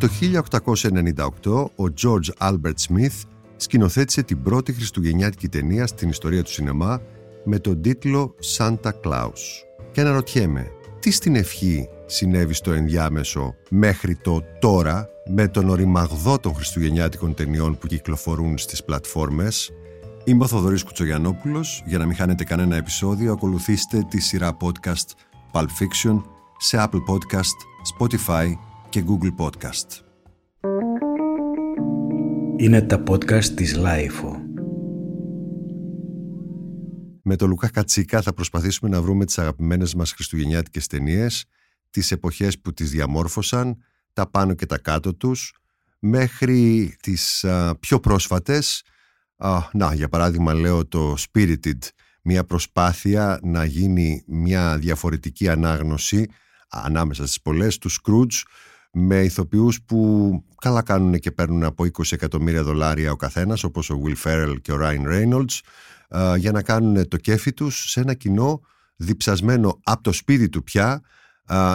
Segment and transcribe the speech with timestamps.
[0.00, 0.08] Το
[1.44, 3.22] 1898 ο George Albert Smith
[3.56, 7.00] σκηνοθέτησε την πρώτη χριστουγεννιάτικη ταινία στην ιστορία του σινεμά
[7.44, 9.40] με τον τίτλο Santa Claus.
[9.92, 10.70] Και αναρωτιέμαι,
[11.00, 17.78] τι στην ευχή συνέβη στο ενδιάμεσο μέχρι το τώρα με τον οριμαγδό των χριστουγεννιάτικων ταινιών
[17.78, 19.72] που κυκλοφορούν στις πλατφόρμες;
[20.24, 21.82] Είμαι ο Θοδωρής Κουτσογιαννόπουλος.
[21.86, 25.06] Για να μην χάνετε κανένα επεισόδιο, ακολουθήστε τη σειρά podcast
[25.52, 26.22] Pulp Fiction
[26.58, 27.56] σε Apple Podcast,
[27.98, 30.04] Spotify και Google Podcast.
[32.56, 34.34] Είναι τα podcast της Lifeo.
[37.22, 41.44] Με τον Λουκά Κατσίκα θα προσπαθήσουμε να βρούμε τις αγαπημένες μας χριστουγεννιάτικες ταινίες,
[41.90, 43.76] τις εποχές που τις διαμόρφωσαν,
[44.12, 45.54] τα πάνω και τα κάτω τους,
[45.98, 47.44] μέχρι τις
[47.80, 48.82] πιο πρόσφατες.
[49.72, 51.78] να, για παράδειγμα λέω το Spirited,
[52.22, 56.26] μια προσπάθεια να γίνει μια διαφορετική ανάγνωση
[56.68, 58.42] ανάμεσα στις πολλές τους Scrooge
[58.92, 64.00] με ηθοποιούς που καλά κάνουν και παίρνουν από 20 εκατομμύρια δολάρια ο καθένας όπως ο
[64.04, 65.58] Will Ferrell και ο Ryan Reynolds
[66.36, 68.60] για να κάνουν το κέφι τους σε ένα κοινό
[68.96, 71.02] διψασμένο από το σπίτι του πια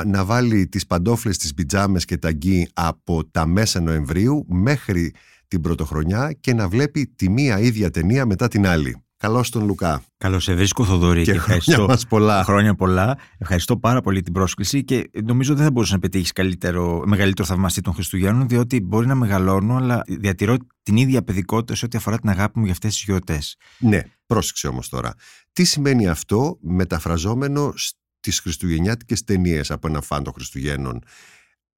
[0.05, 5.13] να βάλει τις παντόφλες, τις πιτζάμες και τα γκί από τα μέσα Νοεμβρίου μέχρι
[5.47, 9.05] την πρωτοχρονιά και να βλέπει τη μία ίδια ταινία μετά την άλλη.
[9.26, 10.04] Καλώς τον Λουκά.
[10.18, 11.23] Καλώς σε βρίσκω, Θοδωρή.
[11.23, 11.72] Και, και ευχαριστώ.
[11.72, 12.44] Χρόνια πολλά.
[12.44, 13.18] Χρόνια πολλά.
[13.38, 16.32] Ευχαριστώ πάρα πολύ την πρόσκληση και νομίζω δεν θα μπορούσε να πετύχεις
[17.06, 21.98] μεγαλύτερο θαυμαστή των Χριστουγέννων, διότι μπορεί να μεγαλώνω, αλλά διατηρώ την ίδια παιδικότητα σε ό,τι
[21.98, 23.58] αφορά την αγάπη μου για αυτές τις γιορτές.
[23.78, 25.14] Ναι, πρόσεξε όμως τώρα.
[25.54, 31.00] Τι σημαίνει αυτό μεταφραζόμενο στις χριστουγεννιάτικες ταινίες από ένα φαν των Χριστουγέννων;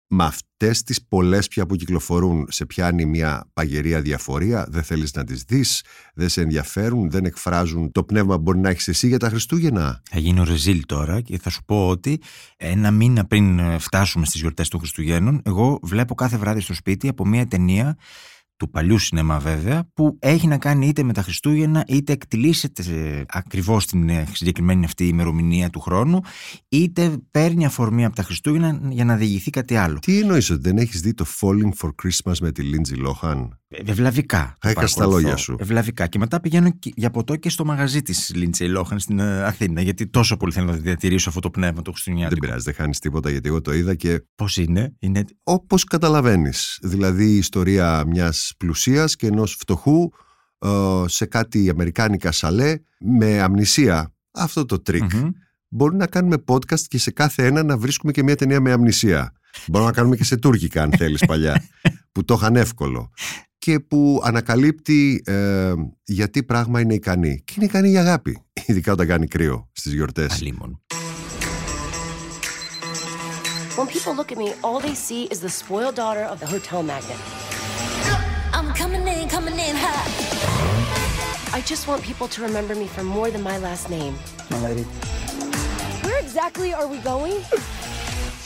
[0.08, 5.24] Με αυτές τις πολλές πια που κυκλοφορούν σε πιάνει μια παγερία διαφορία, δεν θέλεις να
[5.24, 5.84] τις δεις,
[6.14, 10.02] δεν σε ενδιαφέρουν, δεν εκφράζουν το πνεύμα που μπορεί να έχεις εσύ για τα Χριστούγεννα;
[10.10, 12.22] Θα γίνω ρεζίλ τώρα και θα σου πω ότι
[12.58, 17.26] ένα μήνα πριν φτάσουμε στις γιορτές των Χριστουγέννων, εγώ βλέπω κάθε βράδυ στο σπίτι από
[17.26, 17.98] μια ταινία
[18.58, 22.84] του παλιού σινεμά βέβαια, που έχει να κάνει είτε με τα Χριστούγεννα, είτε εκτιλήσεται
[23.28, 26.22] ακριβώς την ε, συγκεκριμένη αυτή ημερομηνία του χρόνου,
[26.70, 30.00] είτε παίρνει αφορμή από τα Χριστούγεννα για να διηγηθεί κάτι άλλο.
[30.00, 33.60] Τι εννοείς ότι δεν έχεις δει το Falling for Christmas με τη Λίντζι Λόχαν.
[33.70, 34.58] Ευλαβικά.
[34.62, 35.56] Έχα τα λόγια σου.
[35.60, 36.08] Ευλαβικά.
[36.08, 40.08] Και μετά πηγαίνω για ποτό και στο μαγαζί της Λίντζι Λόχαν στην ε, Αθήνα, γιατί
[40.08, 42.40] τόσο πολύ θέλω να διατηρήσω αυτό το πνεύμα το Χριστουγεννιάτικο.
[42.40, 44.26] Δεν πειράζει, δεν χάνεις τίποτα, γιατί εγώ το είδα και.
[44.36, 45.26] Πώς είναι, είναι.
[45.44, 46.80] Όπως καταλαβαίνεις.
[46.82, 50.10] Δηλαδή η ιστορία μιας πλουσίας και ενός φτωχού
[50.60, 50.70] ε,
[51.06, 54.14] σε κάτι αμερικάνικα σαλέ με αμνησία.
[54.32, 55.12] Αυτό το τρικ.
[55.14, 55.30] mm
[55.70, 59.32] Μπορεί να κάνουμε podcast και σε κάθε ένα να βρίσκουμε και μια ταινία με αμνησία.
[59.68, 61.64] Μπορούμε να κάνουμε και σε τουρκικά αν θέλεις παλιά,
[62.12, 63.12] που το είχαν εύκολο.
[63.68, 65.74] Και που ανακαλύπτει ε,
[66.04, 67.42] γιατί πράγμα είναι ικανή.
[67.46, 70.32] Και είναι ικανή η αγάπη, ειδικά όταν κάνει κρύο στις γιορτές.
[70.32, 70.82] Αλίμον.
[73.78, 76.82] When people look at me, all they see is the spoiled daughter of the hotel
[76.92, 77.24] magnate.
[78.58, 80.10] I'm coming in, coming in hot.
[81.58, 84.14] I just want people to remember me for more than my last name.
[84.54, 84.86] My lady.
[86.06, 87.38] Where exactly are we going?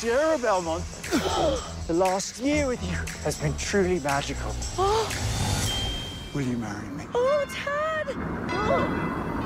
[0.02, 0.84] Sierra Belmont.
[1.86, 4.52] the last year with you has been truly magical.
[6.34, 7.06] Will you marry me?
[7.14, 8.08] Oh, Tad!
[8.10, 8.86] Oh,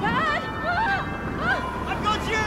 [0.04, 0.42] Tad!
[0.74, 1.92] Ah!
[1.92, 2.46] I've got you!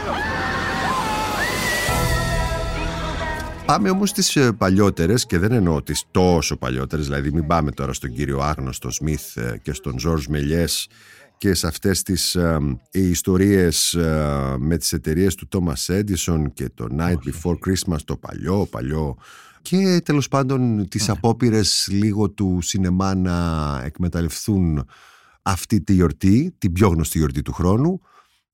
[3.65, 7.93] Πάμε όμως στις ε, παλιότερες και δεν εννοώ τις τόσο παλιότερες, δηλαδή μην πάμε τώρα
[7.93, 10.87] στον κύριο Άγνωστο Σμιθ ε, και στον Ζορζ Μελιές
[11.39, 12.59] και σε αυτές τις ε,
[12.91, 18.65] ιστορίες ε, με τις εταιρείες του Thomas Edison και το Night Before Christmas, το παλιό,
[18.65, 19.17] παλιό.
[19.61, 21.13] Και τέλος πάντων τις ναι.
[21.13, 24.85] απόπειρες λίγο του σινεμά να εκμεταλλευτούν
[25.41, 28.01] αυτή τη γιορτή, την πιο γνωστή γιορτή του χρόνου.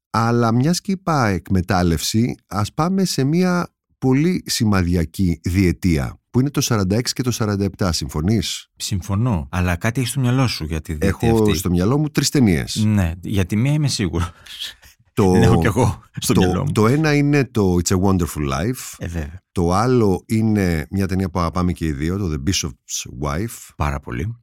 [0.10, 3.68] Αλλά μιας και είπα εκμετάλλευση, ας πάμε σε μια
[3.98, 7.32] πολύ σημαδιακή διετία που είναι το 46 και το
[7.80, 7.90] 47.
[7.92, 9.48] Συμφωνείς; Συμφωνώ.
[9.52, 12.76] Αλλά κάτι έχει στο μυαλό σου για τη διετία Έχω στο μυαλό μου τρεις ταινίες.
[12.86, 14.32] Ναι, για τη μία είμαι σίγουρος.
[15.14, 16.72] Το, έχω κι εγώ στο το, μυαλό μου.
[16.72, 18.96] Το ένα είναι το It's a Wonderful Life.
[18.98, 19.42] Ε, βέβαια.
[19.52, 23.70] Το άλλο είναι μια ταινία που αγαπάμε και οι δύο, το The Bishop's Wife.
[23.76, 24.36] Πάρα πολύ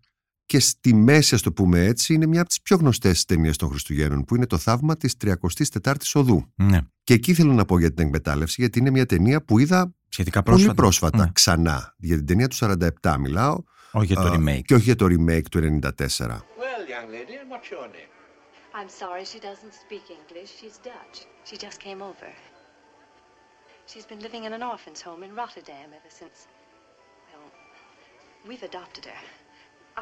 [0.52, 3.68] και στη μέση, ας το πούμε έτσι, είναι μια από τις πιο γνωστές ταινίες των
[3.68, 6.44] Χριστουγέννων, που είναι το θαύμα της 34η Οδού.
[6.54, 6.80] Ναι.
[7.04, 10.43] Και εκεί θέλω να πω για την εκμετάλλευση, γιατί είναι μια ταινία που είδα Σχετικά
[10.43, 10.73] πρόσφατα.
[10.73, 11.31] πολύ πρόσφατα, ναι.
[11.33, 11.95] ξανά.
[11.97, 13.63] Για την ταινία του 47 μιλάω.
[13.91, 14.61] Όχι για το remake.
[14.65, 15.89] Και όχι για το remake του 94.
[15.89, 18.11] Well, young lady, what's your name?
[18.79, 20.49] I'm sorry, she doesn't speak English.
[20.59, 21.17] She's Dutch.
[21.47, 22.29] She just came over.
[23.91, 26.37] She's been living in an orphan's home in Rotterdam ever since.
[27.31, 27.49] Well,
[28.47, 29.21] we've adopted her.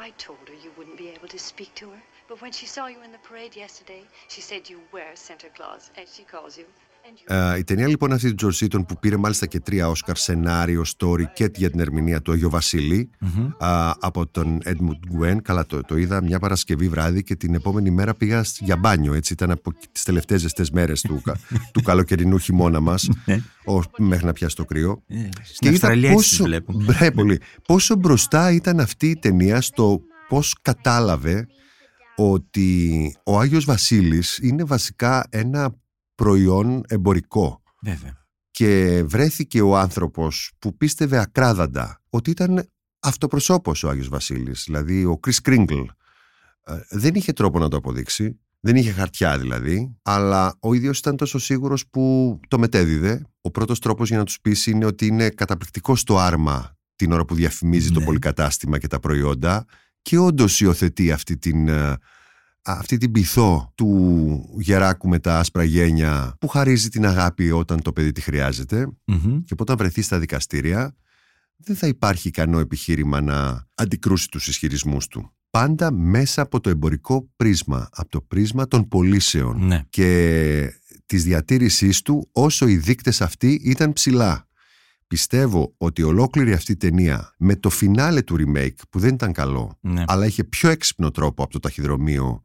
[0.06, 2.02] I told her you wouldn't be able to speak to her.
[2.28, 5.90] But when she saw you in the parade yesterday, she said you were Santa Claus,
[5.96, 6.66] as she calls you.
[7.25, 10.83] Ε, η ταινία λοιπόν αυτή του George Seaton που πήρε μάλιστα και τρία Όσκαρ σενάριο,
[10.97, 13.09] story και για την ερμηνεία του Αγιο Βασίλη
[13.99, 15.37] από τον Edmund Gwen.
[15.41, 19.13] Καλά το, το είδα μια Παρασκευή βράδυ και την επόμενη μέρα πήγα για μπάνιο.
[19.13, 21.21] Έτσι ήταν από τις τελευταίες ζεστές μέρες του,
[21.73, 23.41] του καλοκαιρινού χειμώνα μας ναι.
[23.97, 25.03] μέχρι να πιάσει το κρύο.
[25.07, 26.45] Ε, και είδα πόσο,
[26.85, 31.47] μπρέ, πολύ, πόσο μπροστά ήταν αυτή η ταινία στο πώς κατάλαβε
[32.15, 35.80] ότι ο Άγιος Βασίλης είναι βασικά ένα
[36.21, 37.61] προϊόν εμπορικό.
[37.81, 38.25] Βέβαια.
[38.51, 42.67] Και βρέθηκε ο άνθρωπος που πίστευε ακράδαντα ότι ήταν
[42.99, 45.85] αυτοπροσώπος ο Άγιος Βασίλης, δηλαδή ο Chris Kringle.
[46.63, 51.15] Ε, δεν είχε τρόπο να το αποδείξει, δεν είχε χαρτιά δηλαδή, αλλά ο ίδιος ήταν
[51.15, 53.21] τόσο σίγουρος που το μετέδιδε.
[53.41, 57.25] Ο πρώτος τρόπος για να τους πείσει είναι ότι είναι καταπληκτικό στο άρμα την ώρα
[57.25, 58.05] που διαφημίζει το ναι.
[58.05, 59.65] πολυκατάστημα και τα προϊόντα
[60.01, 61.97] και όντως υιοθετεί αυτή την ε,
[62.63, 67.93] αυτή την πυθό του γεράκου με τα άσπρα γένια που χαρίζει την αγάπη όταν το
[67.93, 68.87] παιδί τη χρειάζεται
[69.45, 70.95] και όταν βρεθεί στα δικαστήρια
[71.63, 75.33] δεν θα υπάρχει ικανό επιχείρημα να αντικρούσει τους ισχυρισμούς του.
[75.49, 79.83] Πάντα μέσα από το εμπορικό πρίσμα, από το πρίσμα των πωλήσεων ναι.
[79.89, 84.47] και της διατήρησής του όσο οι δείκτες αυτοί ήταν ψηλά.
[85.07, 89.77] Πιστεύω ότι ολόκληρη αυτή η ταινία με το φινάλε του remake που δεν ήταν καλό
[89.81, 90.03] ναι.
[90.07, 92.41] αλλά είχε πιο έξυπνο τρόπο από το ταχυδρομείο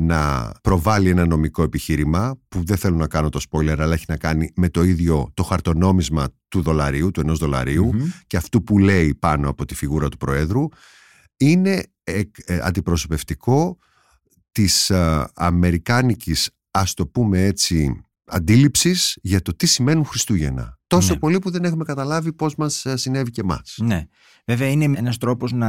[0.00, 4.16] να προβάλλει ένα νομικό επιχείρημα που δεν θέλω να κάνω το spoiler αλλά έχει να
[4.16, 7.40] κάνει με το ίδιο το χαρτονόμισμα του δολαρίου, του ενός
[8.26, 10.68] και αυτού που λέει πάνω από τη φιγούρα του Προέδρου
[11.36, 13.78] είναι ε, ε, αντιπροσωπευτικό
[14.52, 20.78] της ε, αμερικάνικης ας το πούμε έτσι αντίληψης για το τι σημαίνουν Χριστούγεννα.
[20.86, 21.18] Τόσο ναι.
[21.18, 23.74] πολύ που δεν έχουμε καταλάβει πώς μας συνέβη και εμάς.
[23.76, 24.06] Ναι.
[24.46, 25.68] Βέβαια είναι ένας τρόπος να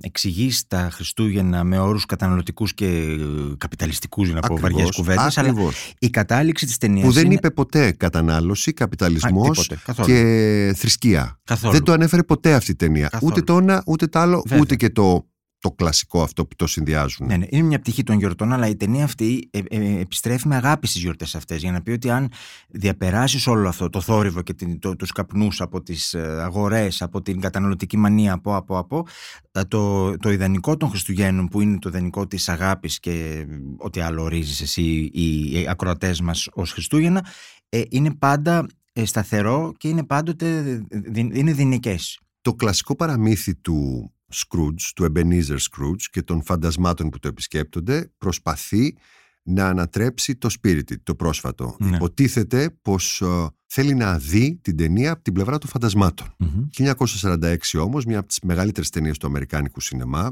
[0.00, 3.16] εξηγήσει τα Χριστούγεννα με όρους καταναλωτικούς και
[3.58, 5.54] καπιταλιστικούς για να πω βαριές κουβέντες αλλά
[5.98, 7.34] η κατάληξη της ταινίας που δεν είναι...
[7.34, 9.70] είπε ποτέ κατανάλωση, καπιταλισμός
[10.04, 11.40] και θρησκεία.
[11.70, 13.10] Δεν το ανέφερε ποτέ αυτή η ταινία.
[13.22, 15.26] Ούτε το ένα ούτε το άλλο ούτε και το
[15.60, 17.26] το κλασικό αυτό που το συνδυάζουν.
[17.26, 17.46] Ναι, ναι.
[17.48, 21.00] Είναι μια πτυχή των γιορτών, αλλά η ταινία αυτή ε, ε, επιστρέφει με αγάπη στις
[21.00, 21.60] γιορτές αυτές.
[21.60, 22.30] Για να πει ότι αν
[22.68, 27.40] διαπεράσεις όλο αυτό το θόρυβο και το, τους καπνούς από τις ε, αγορές, από την
[27.40, 29.06] καταναλωτική μανία, από, από, από
[29.52, 33.46] ε, το, το ιδανικό των Χριστουγέννων, που είναι το ιδανικό της αγάπης και
[33.76, 37.26] ό,τι άλλο ορίζει εσύ, οι, οι ακροατές μας ως Χριστούγεννα,
[37.68, 38.66] ε, είναι πάντα
[39.02, 40.80] σταθερό και είναι πάντοτε
[41.14, 42.20] είναι δυνικές.
[42.40, 48.94] Το κλασικό παραμύθι του Scrooge, του Ebenezer Scrooge και των φαντασμάτων που το επισκέπτονται προσπαθεί
[49.42, 51.76] να ανατρέψει το Spirit, το πρόσφατο.
[51.78, 51.96] Ναι.
[51.96, 56.36] Υποτίθεται πως ε, θέλει να δει την ταινία από την πλευρά των φαντασμάτων.
[56.76, 60.28] 1946 όμως, μια από τις μεγαλύτερες ταινίες του Αμερικάνικου σινεμά,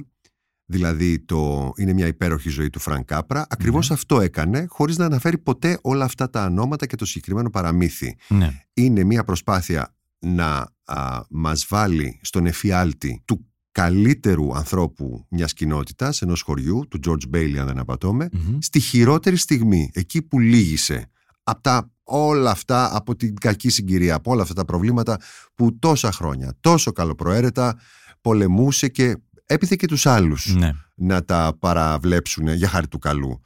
[0.65, 3.95] δηλαδή το «Είναι μια υπέροχη ζωή» του Φρανκ Κάπρα, ακριβώς ναι.
[3.95, 8.17] αυτό έκανε, χωρίς να αναφέρει ποτέ όλα αυτά τα ονόματα και το συγκεκριμένο παραμύθι.
[8.29, 8.63] Ναι.
[8.75, 13.48] Είναι μια προσπάθεια να α, μας βάλει στον εφιάλτη του
[13.83, 18.29] καλύτερου ανθρώπου μιας κοινότητας, ενός χωριού, του George Bailey, αν δεν απατωμε
[18.59, 21.11] στη χειρότερη στιγμή, εκεί που λύγησε
[21.43, 25.17] από τα όλα αυτά, από την κακή συγκυρία, από όλα αυτά τα προβλήματα
[25.55, 27.79] που τόσα χρόνια, τόσο καλοπροαίρετα,
[28.21, 29.17] πολεμούσε και
[29.47, 30.71] έπιθε και τους άλλους ναι.
[30.95, 33.41] να τα παραβλέψουν για χάρη του καλού.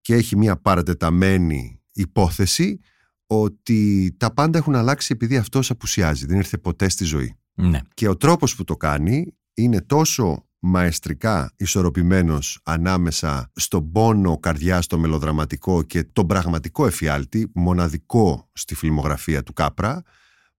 [0.00, 2.80] Και έχει μια παρατεταμένη υπόθεση
[3.26, 7.34] ότι τα πάντα έχουν αλλάξει επειδή αυτός απουσιάζει, δεν ήρθε ποτέ στη ζωή.
[7.54, 7.80] Ναι.
[7.94, 14.98] Και ο τρόπος που το κάνει είναι τόσο μαεστρικά ισορροπημένος ανάμεσα στον πόνο καρδιά, στο
[14.98, 20.02] μελοδραματικό και τον πραγματικό εφιάλτη, μοναδικό στη φιλμογραφία του Κάπρα,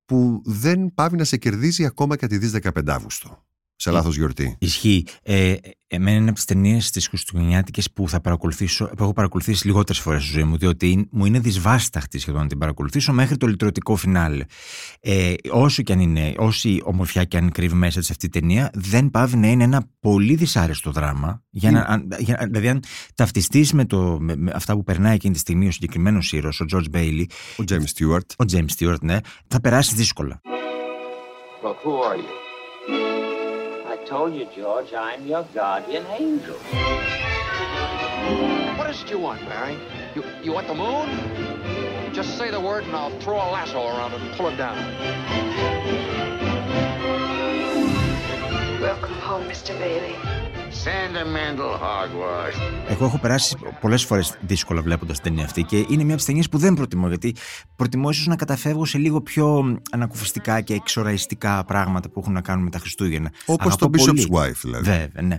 [0.05, 3.45] που δεν πάβει να σε κερδίζει ακόμα και τη δεις 15 Αύγουστο
[3.81, 4.55] σε λάθος γιορτή.
[4.59, 5.05] Ισχύει.
[5.23, 5.55] Ε,
[5.87, 10.23] εμένα είναι από τις ταινίες τη Χριστουγεννιάτικε που θα παρακολουθήσω, που έχω παρακολουθήσει λιγότερες φορές
[10.23, 14.45] στη ζωή μου, διότι μου είναι δυσβάσταχτη σχεδόν να την παρακολουθήσω μέχρι το λυτρωτικό φινάλε.
[14.99, 18.69] Ε, όσο και αν είναι, όση ομορφιά και αν κρύβει μέσα της αυτή η ταινία,
[18.73, 21.43] δεν πάβει να είναι ένα πολύ δυσάρεστο δράμα.
[21.49, 22.79] Για να, για, δηλαδή, αν
[23.15, 26.65] ταυτιστείς με, το, με, με αυτά που περνάει εκείνη τη στιγμή ο συγκεκριμένος ήρωας, ο
[26.73, 27.25] George Bailey.
[27.57, 28.27] Ο James Stewart.
[28.37, 30.41] Ο James Stewart, ναι, θα περάσει δύσκολα.
[31.63, 32.40] Well, who are you?
[34.05, 36.55] Told you, George, I'm your guardian angel.
[38.77, 39.77] What is it you want, Barry?
[40.15, 42.13] You, you want the moon?
[42.13, 44.77] Just say the word and I'll throw a lasso around it and pull it down.
[48.81, 49.77] Welcome home, Mr.
[49.79, 50.40] Bailey.
[50.71, 52.89] Sentimental hogwash.
[52.89, 56.25] Εγώ έχω περάσει πολλές φορές δύσκολα βλέποντας την ταινία αυτή και είναι μια από τις
[56.25, 57.07] ταινίες που δεν προτιμώ.
[57.07, 57.35] Γιατί
[57.75, 62.63] προτιμώ ίσως να καταφεύγω σε λίγο πιο ανακουφιστικά και εξοραϊστικά πράγματα που έχουν να κάνουν
[62.63, 63.31] με τα Χριστούγεννα.
[63.45, 64.83] Όπως το Bishop's Wife, δηλαδή.
[64.83, 65.37] Βέβαια, ναι.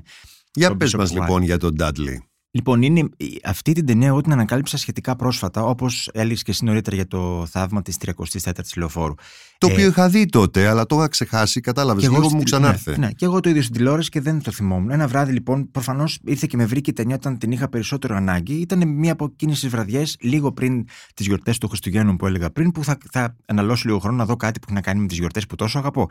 [0.55, 2.17] Για πες μας λοιπόν για τον Dudley.
[2.55, 3.09] Λοιπόν, είναι,
[3.45, 7.47] αυτή την ταινία εγώ την ανακάλυψα σχετικά πρόσφατα, όπως έλεγες και εσύ νωρίτερα για το
[7.51, 9.15] θαύμα της 34η λεωφόρου.
[9.59, 12.03] Το ε, οποίο είχα δει τότε, αλλά το είχα ξεχάσει, κατάλαβες.
[12.03, 12.91] Λίγο μου ξανάρθε.
[12.91, 14.91] Ναι, ναι, και εγώ το ίδιο στην τηλεόραση και δεν το θυμόμουν.
[14.91, 18.55] Ένα βράδυ λοιπόν, προφανώς ήρθε και με βρήκε η ταινία όταν την είχα περισσότερο ανάγκη.
[18.55, 22.71] Ήταν μία από εκείνε τι βραδιές, λίγο πριν τις γιορτές του Χριστουγέννου που έλεγα πριν,
[22.71, 25.19] που θα, θα αναλώσω λίγο χρόνο να δω κάτι που έχει να κάνει με τις
[25.19, 26.09] γιορτές που τόσο αγαπώ.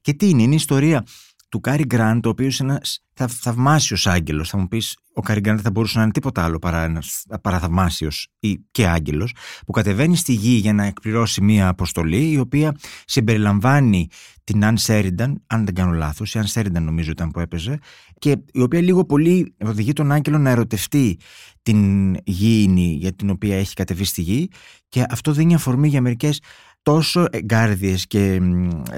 [0.00, 1.04] Και τι είναι, είναι η ιστορία
[1.48, 4.48] του Κάρι Γκραντ, ο οποίος είναι ένας θαυμάσιος άγγελος.
[4.48, 7.24] Θα μου πεις, ο Κάρι Γκραντ δεν θα μπορούσε να είναι τίποτα άλλο παρά ένας
[7.42, 8.08] παρά
[8.40, 9.34] θαυμάσιος άγγελος,
[9.66, 14.08] που κατεβαίνει στη γη για να εκπληρώσει μία αποστολή, η οποία συμπεριλαμβάνει
[14.44, 17.78] την Αν Σέρινταν, αν δεν κάνω λάθος, η Αν Σέρινταν νομίζω ήταν που έπαιζε,
[18.18, 21.18] και η οποία λίγο πολύ οδηγεί τον άγγελο να ερωτευτεί
[21.62, 24.48] την γήινη για την οποία έχει κατεβεί στη γη,
[24.88, 26.40] και αυτό δίνει αφορμή για μερικές
[26.88, 28.40] τόσο εγκάρδιες και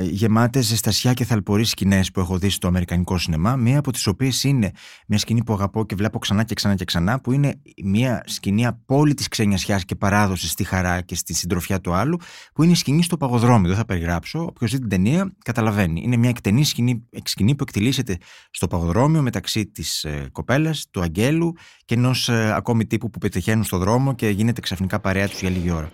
[0.01, 4.45] γεμάτες ζεστασιά και θαλπορείς σκηνές που έχω δει στο αμερικανικό σινεμά, μία από τις οποίες
[4.45, 4.71] είναι
[5.07, 8.67] μια σκηνή που αγαπώ και βλέπω ξανά και ξανά και ξανά, που είναι μια σκηνή
[8.67, 12.19] απόλυτης ξενιασιάς και παράδοσης στη χαρά και στη συντροφιά του άλλου,
[12.55, 16.01] που είναι η σκηνή στο παγοδρόμιο, δεν θα περιγράψω, όποιος δει την ταινία καταλαβαίνει.
[16.05, 18.17] Είναι μια εκτενή σκηνή, σκηνή που εκτελήσεται
[18.51, 21.53] στο παγοδρόμιο μεταξύ της ε, κοπέλας, του αγγέλου
[21.85, 25.51] και ενός ε, ακόμη τύπου που πετυχαίνουν στο δρόμο και γίνεται ξαφνικά παρέα τους για
[25.51, 25.91] λίγη ώρα.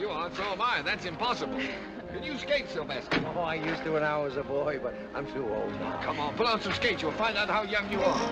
[0.00, 0.06] So
[0.54, 0.80] am I.
[0.82, 1.60] That's impossible.
[2.12, 3.20] Can you skate, Sylvester?
[3.36, 6.00] Oh, I used to when I was a boy, but I'm too old now.
[6.06, 7.02] Come on, put on some skates.
[7.02, 8.26] You'll find out how young you are.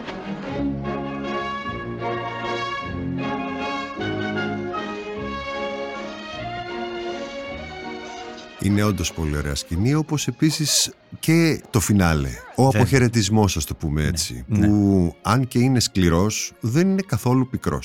[8.61, 12.31] Είναι όντω πολύ ωραία σκηνή, όπω επίση και το φινάλε.
[12.57, 14.45] Ο αποχαιρετισμό, α το πούμε έτσι.
[14.47, 15.11] Ναι, που ναι.
[15.23, 16.27] αν και είναι σκληρό,
[16.61, 17.81] δεν είναι καθόλου πικρό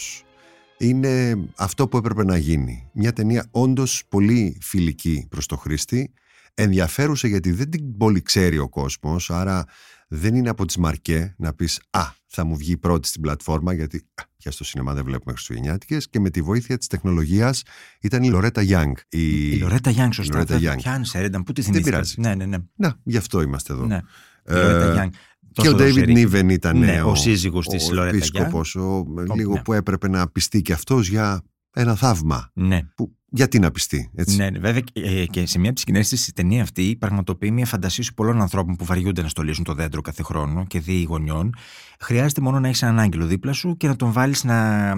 [0.77, 2.89] είναι αυτό που έπρεπε να γίνει.
[2.93, 6.13] Μια ταινία όντως πολύ φιλική προς το χρήστη,
[6.53, 9.65] ενδιαφέρουσε γιατί δεν την πολύ ξέρει ο κόσμος, άρα
[10.07, 14.07] δεν είναι από τις μαρκέ να πεις «Α, θα μου βγει πρώτη στην πλατφόρμα» γιατί
[14.37, 17.63] πια στο σινεμά δεν βλέπουμε χριστουγεννιάτικες και με τη βοήθεια της τεχνολογίας
[18.01, 18.95] ήταν η Λορέτα Γιάνγκ.
[19.09, 20.33] Η, η Λορέτα Γιάνγκ, σωστά.
[20.33, 20.79] Λορέτα Γιάνγκ.
[20.79, 22.15] Πιάνει πού τη θυμήθηκες; Δεν πειράζει.
[22.17, 22.57] Ναι, ναι, ναι.
[22.75, 23.85] Να, γι' αυτό είμαστε εδώ.
[23.85, 23.99] Ναι.
[24.43, 25.09] Ε,
[25.53, 29.05] και ο David Νίβεν ήταν ναι, ο, ο σύζυγος της Λορέτα επίσκοπος, ο,
[29.35, 29.61] λίγο ναι.
[29.61, 31.41] που έπρεπε να πιστεί και αυτός για
[31.73, 32.51] ένα θαύμα.
[32.53, 32.79] Ναι.
[32.95, 35.99] Που, γιατί να πιστεί, έτσι; Ναι, ναι βέβαια ε, και σε μια από τις σκηνέ
[35.99, 40.01] της η ταινία αυτή πραγματοποιεί μια φαντασίωση πολλών ανθρώπων που βαριούνται να στολίσουν το δέντρο
[40.01, 41.53] κάθε χρόνο και δι γονιών.
[41.99, 44.89] Χρειάζεται μόνο να έχεις έναν άγγελο δίπλα σου και να τον βάλεις να,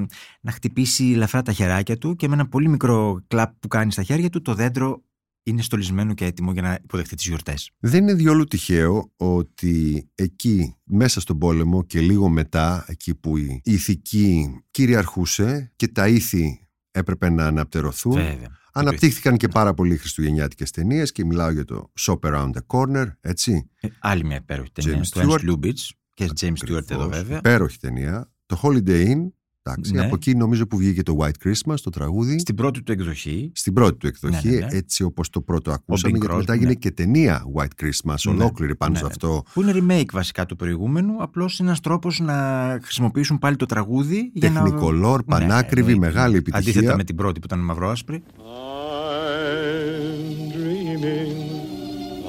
[0.42, 4.04] να χτυπήσει ελαφρά τα χεράκια του και με ένα πολύ μικρό κλαπ που κάνει στα
[4.04, 5.04] χέρια του το δέντρο
[5.46, 7.72] είναι στολισμένο και έτοιμο για να υποδεχτεί τις γιορτές.
[7.80, 13.62] Δεν είναι διόλου τυχαίο ότι εκεί μέσα στον πόλεμο και λίγο μετά εκεί που η
[13.64, 18.64] ηθική κυριαρχούσε και τα ήθη έπρεπε να αναπτερωθούν Βέβαια.
[18.78, 23.70] Αναπτύχθηκαν και πάρα πολλοί χριστουγεννιάτικες ταινίες και μιλάω για το Shop Around the Corner, έτσι.
[23.80, 25.04] Ε, άλλη μια υπέροχη ταινία.
[25.04, 25.50] James Stewart.
[25.50, 27.38] Lubitsch και James Stewart εδώ βέβαια.
[27.38, 28.32] Υπέροχη ταινία.
[28.46, 29.30] Το Holiday Inn
[29.68, 30.06] Εντάξει, ναι.
[30.06, 32.40] Από εκεί νομίζω που βγήκε το White Christmas, το τραγούδι.
[32.40, 33.52] Στην πρώτη του εκδοχή.
[33.56, 34.78] Στην πρώτη του εκδοχή, ναι, ναι, ναι.
[34.78, 36.18] έτσι όπως το πρώτο ακούσαμε.
[36.18, 39.44] Γιατί μετά έγινε και ταινία White Christmas, ολόκληρη πάνω σε αυτό.
[39.54, 41.16] Που είναι remake βασικά του προηγούμενου.
[41.20, 44.32] Απλώς είναι ένας τρόπος να χρησιμοποιήσουν πάλι το τραγούδι.
[44.40, 45.46] Τεχνικολόρ, για να...
[45.46, 46.72] πανάκριβη, μεγάλη επιτυχία.
[46.72, 48.24] Αντίθετα με την πρώτη που ήταν μαυρό-άσπρη.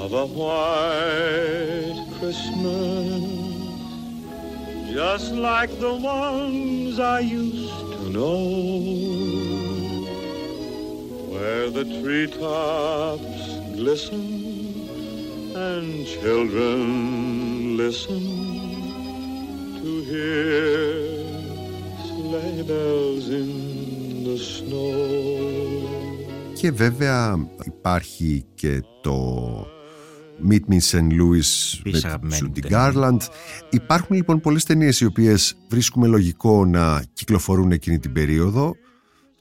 [0.06, 3.35] of a white Christmas
[4.95, 8.41] just like the ones I used to know,
[11.31, 13.41] where the treetops
[13.75, 14.27] glisten
[15.55, 18.23] and children listen
[19.81, 20.81] to hear
[22.09, 23.49] sleigh bells in
[24.25, 25.51] the snow.
[26.53, 29.17] Και βέβαια υπάρχει και το
[30.48, 31.10] Meet Me St.
[31.10, 31.80] Louis
[32.20, 33.20] με Σούντι Garland.
[33.70, 38.76] Υπάρχουν λοιπόν πολλές ταινίες οι οποίες βρίσκουμε λογικό να κυκλοφορούν εκείνη την περίοδο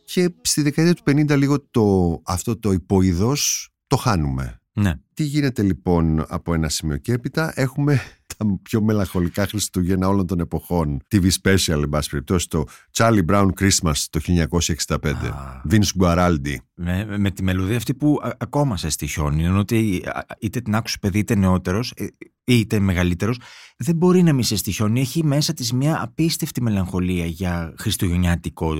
[0.05, 4.59] και στη δεκαετία του 50 λίγο το, αυτό το υποειδός το χάνουμε.
[4.77, 4.93] Ναι.
[5.13, 8.01] Τι γίνεται λοιπόν από ένα σημείο και έπειτα; Έχουμε
[8.37, 11.01] τα πιο μελαγχολικά Χριστούγεννα όλων των εποχών.
[11.11, 12.63] TV special, εν πάση περιπτώσει, το
[12.97, 14.19] Charlie Brown Christmas το
[14.87, 14.97] 1965.
[15.69, 16.55] Vince Guaraldi.
[16.73, 20.03] Με, με τη μελωδία αυτή που ακόμα σε στοιχιώνει, είναι ότι
[20.39, 22.05] είτε την άκουσε παιδί είτε νεότερος, ε,
[22.45, 23.39] είτε μεγαλύτερος,
[23.77, 24.99] δεν μπορεί να μην σε στοιχιώνει.
[24.99, 28.75] Έχει μέσα της μια απίστευτη μελαγχολία για χριστουγεννιάτικο,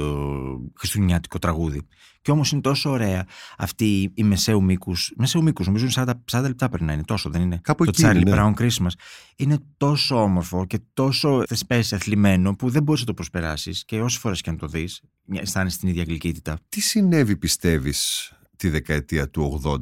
[0.76, 1.88] χριστουγεννιάτικο τραγούδι.
[2.22, 3.26] Και όμως είναι τόσο ωραία
[3.58, 5.14] αυτή η μεσαίου μήκους.
[5.18, 7.04] Μεσαίου μήκους, νομίζω 40, 40 λεπτά πρέπει να είναι.
[7.04, 7.60] Τόσο δεν είναι.
[7.64, 8.32] Κάπου το Charlie ναι.
[8.36, 8.92] Brown Christmas.
[9.36, 14.20] Είναι τόσο όμορφο και τόσο θεσπέσει αθλημένο που δεν μπορείς να το προσπεράσεις και όσες
[14.20, 15.02] φορές και αν το δεις,
[15.34, 16.58] αισθάνεσαι την ίδια γλυκύτητα.
[16.70, 19.78] Τι συνέβη, πιστεύεις, τη δεκαετία του 80,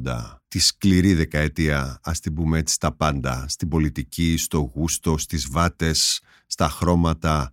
[0.48, 6.20] τη σκληρή δεκαετία, ας την πούμε έτσι, στα πάντα, στην πολιτική, στο γούστο, στις βάτες,
[6.46, 7.52] στα χρώματα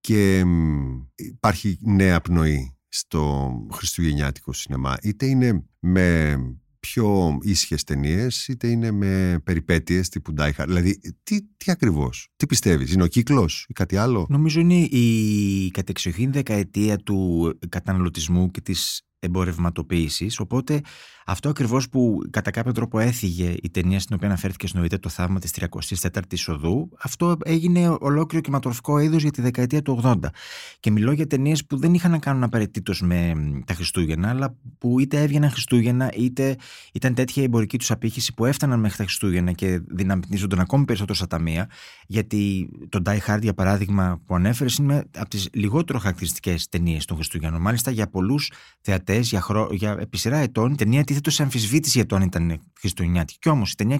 [0.00, 0.44] και
[1.16, 4.96] υπάρχει νέα πνοή στο χριστουγεννιάτικο σινεμά.
[5.02, 6.38] Είτε είναι με
[6.80, 10.64] πιο ίσχυες ταινίες, είτε είναι με περιπέτειες τύπου Die Hard.
[10.66, 15.70] Δηλαδή, τι, τι ακριβώς, τι πιστεύεις, είναι ο κύκλος ή κάτι άλλο; Νομίζω είναι η
[15.70, 20.80] κατεξοχήν δεκαετία του καταναλωτισμού και της εμπορευματοποίησης, οπότε
[21.28, 25.38] αυτό ακριβώς που κατά κάποιο τρόπο έφυγε η ταινία στην οποία αναφέρθηκε νωρίτερα, το θαύμα
[25.38, 30.16] της 34η Οδού, αυτό έγινε ολόκληρο κινηματογραφικό είδος για τη δεκαετία του 80.
[30.80, 33.32] Και μιλώ για ταινίες που δεν είχαν να κάνουν απαραίτητος με
[33.66, 36.56] τα Χριστούγεννα, αλλά που είτε έβγαιναν Χριστούγεννα, είτε
[36.92, 41.16] ήταν τέτοια η εμπορική τους απήχηση που έφταναν μέχρι τα Χριστούγεννα και δυναμίζονταν ακόμη περισσότερο
[41.16, 41.70] στα ταμεία.
[42.06, 47.16] Γιατί το Die Hard, για παράδειγμα, που ανέφερες, είναι από τις λιγότερο χαρακτηριστικές ταινίες των
[47.16, 47.60] Χριστούγεννων.
[47.60, 49.68] Μάλιστα για πολλούς θεατές, για, χρο...
[49.72, 53.38] για επί σειρά ετών, η ταινία τίθεται σε αμφισβήτηση για το αν ήταν Χριστουγεννιάτικη.
[53.38, 53.98] Κι όμως η ταινία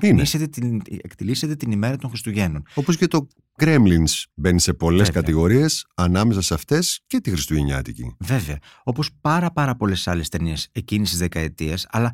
[0.49, 2.63] την, εκτελήσεται την ημέρα των Χριστουγέννων.
[2.75, 8.17] Όπως και το Gremlins μπαίνει σε πολλές κατηγορίες, ανάμεσα σε αυτές και τη Χριστουγεννιάτικη.
[8.19, 8.59] Βέβαια.
[8.85, 12.11] Όπως πάρα, πάρα πολλές άλλες ταινίες εκείνης της δεκαετίας, αλλά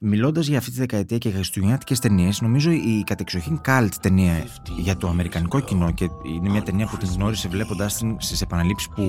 [0.00, 4.96] μιλώντας για αυτή τη δεκαετία και για χριστουγεννιάτικες ταινίες, νομίζω η κατεξοχήν cult ταινία για
[4.96, 9.02] το αμερικανικό κοινό και είναι μια ταινία που την γνώρισε βλέποντας την στις επαναλήψεις που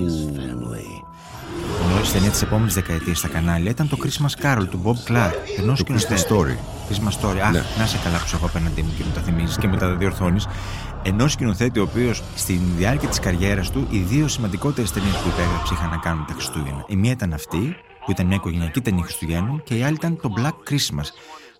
[1.88, 5.32] γνώρισε ταινία της επόμενης δεκαετίας στα κανάλια ήταν το Christmas Carol του Bob Clark.
[5.58, 6.56] Ενός Christmas Story.
[6.88, 7.38] Christmas Story.
[7.38, 7.62] Αχ, ναι.
[7.78, 9.96] να σε καλά που σε έχω απέναντί μου και μου τα θυμίζεις και μου τα
[9.96, 10.46] διορθώνεις.
[11.02, 15.74] Ενός σκηνοθέτη ο οποίος στην διάρκεια της καριέρας του οι δύο σημαντικότερες ταινίες που υπέγραψε
[15.74, 16.84] είχαν να κάνουν τα Χριστούγεννα.
[16.88, 20.32] Η μία ήταν αυτή, που ήταν μια οικογενειακή ταινία Χριστουγέννων, και η άλλη ήταν το
[20.36, 21.06] Black Christmas,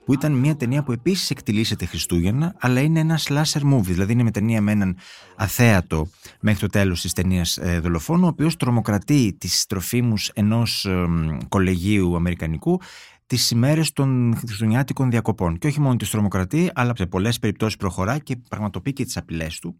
[0.04, 3.82] που ήταν μια ταινία που επίσης εκτελήσεται Χριστούγεννα, αλλά είναι ένα slasher movie.
[3.82, 4.96] Δηλαδή είναι με ταινία με έναν
[5.36, 6.08] αθέατο
[6.40, 11.06] μέχρι το τέλος της ταινίας ε, δολοφόνο, ο οποίος τρομοκρατεί τις τροφίμους ενός ε,
[11.48, 12.80] κολεγίου Αμερικανικού
[13.26, 15.58] τις ημέρες των χριστουγεννιάτικων διακοπών.
[15.58, 19.58] Και όχι μόνο τη τρομοκρατεί, αλλά σε πολλές περιπτώσεις προχωρά και πραγματοποιεί και τις απειλές
[19.58, 19.76] του.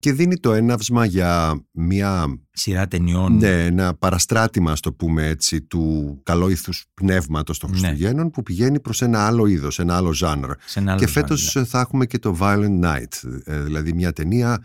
[0.00, 3.36] Και δίνει το έναυσμα για μια σειρά ταινιών.
[3.36, 7.76] Ναι, ένα παραστράτημα, το πούμε έτσι, του καλόηθου πνεύματος των ναι.
[7.78, 10.54] Χριστουγέννων που πηγαίνει προς ένα άλλο είδος, ένα άλλο ζάνρο.
[10.96, 11.64] Και φέτος ναι.
[11.64, 14.62] θα έχουμε και το Violent Night, ε, δηλαδή μια ταινία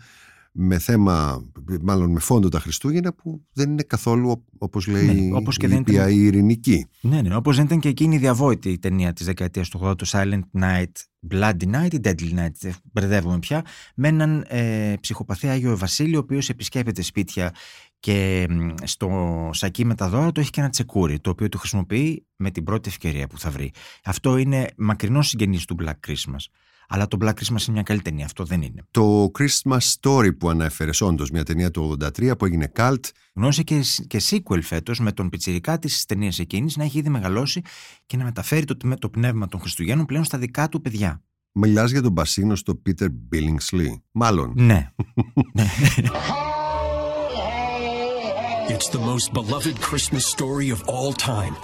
[0.58, 1.44] με θέμα,
[1.82, 5.84] μάλλον με φόντο τα Χριστούγεννα που δεν είναι καθόλου όπως λέει ναι, όπως και η,
[5.88, 6.10] ήταν...
[6.10, 6.86] η ειρηνική.
[7.00, 9.96] Ναι, ναι, όπως δεν ήταν και εκείνη η διαβόητη η ταινία της δεκαετίας του 80,
[9.98, 10.92] το Silent Night,
[11.30, 13.64] Bloody Night ή Deadly Night, μπερδεύομαι πια,
[13.94, 17.52] με έναν ε, ψυχοπαθή Άγιο Βασίλειο ο οποίος επισκέπτεται σπίτια
[18.00, 18.48] και
[18.82, 22.50] στο σακί με τα δώρα του έχει και ένα τσεκούρι το οποίο του χρησιμοποιεί με
[22.50, 23.72] την πρώτη ευκαιρία που θα βρει.
[24.04, 26.44] Αυτό είναι μακρινός συγγενής του Black Christmas.
[26.88, 28.24] Αλλά το Black Christmas είναι μια καλή ταινία.
[28.24, 28.82] Αυτό δεν είναι.
[28.90, 33.00] Το Christmas Story που ανέφερες, όντως, μια ταινία του 83 που έγινε cult.
[33.34, 37.62] Γνώρισε και, και sequel φέτος με τον πιτσυρικά της ταινίας εκείνης να έχει ήδη μεγαλώσει
[38.06, 41.22] και να μεταφέρει το, το πνεύμα των Χριστουγέννων πλέον στα δικά του παιδιά.
[41.52, 44.00] Μιλάς για τον Μπασίνο στο Peter Billingsley.
[44.10, 44.54] Μάλλον.
[44.62, 44.90] Ναι.
[48.68, 51.54] It's the most beloved Christmas story of all time.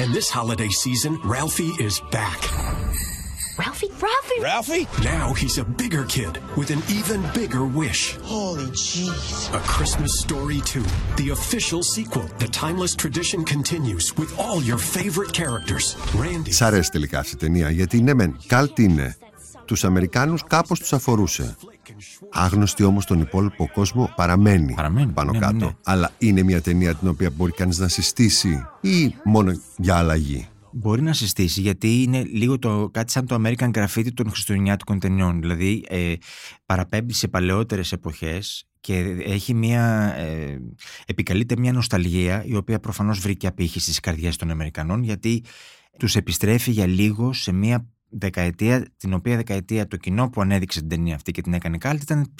[0.00, 2.40] And this holiday season, Ralphie is back.
[3.58, 3.90] Ralphie?
[4.08, 4.40] Ralphie?
[4.42, 4.86] Ralphie?
[5.04, 8.16] Now he's a bigger kid with an even bigger wish.
[8.22, 9.54] Holy jeez.
[9.54, 10.82] A Christmas Story 2,
[11.16, 12.26] the official sequel.
[12.38, 15.96] The timeless tradition continues with all your favorite characters.
[16.20, 16.52] Randy.
[16.52, 19.16] Σ' αρέσει τελικά αυτή η ταινία, γιατί ναι μεν, κάλτ είναι.
[19.64, 21.56] Τους Αμερικάνους κάπως τους αφορούσε.
[22.30, 25.52] Άγνωστη όμως στον υπόλοιπο κόσμο παραμένει, παραμένει πάνω ναι, κάτω.
[25.52, 25.76] Ναι, ναι.
[25.84, 31.02] Αλλά είναι μια ταινία την οποία μπορεί κανείς να συστήσει ή μόνο για αλλαγή μπορεί
[31.02, 35.40] να συστήσει γιατί είναι λίγο το, κάτι σαν το American Graffiti των χριστουγεννιάτικων ταινιών.
[35.40, 36.12] Δηλαδή ε,
[36.66, 40.58] παραπέμπει σε παλαιότερες εποχές και έχει μια, ε,
[41.06, 45.44] επικαλείται μια νοσταλγία η οποία προφανώς βρήκε απήχηση στις καρδιές των Αμερικανών γιατί
[45.98, 50.88] τους επιστρέφει για λίγο σε μια δεκαετία, την οποία δεκαετία το κοινό που ανέδειξε την
[50.88, 52.34] ταινία αυτή και την έκανε κάλτη ήταν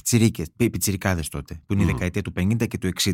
[0.56, 3.12] πιτσιρικάδες τότε, που είναι η δεκαετία του 50 και του 60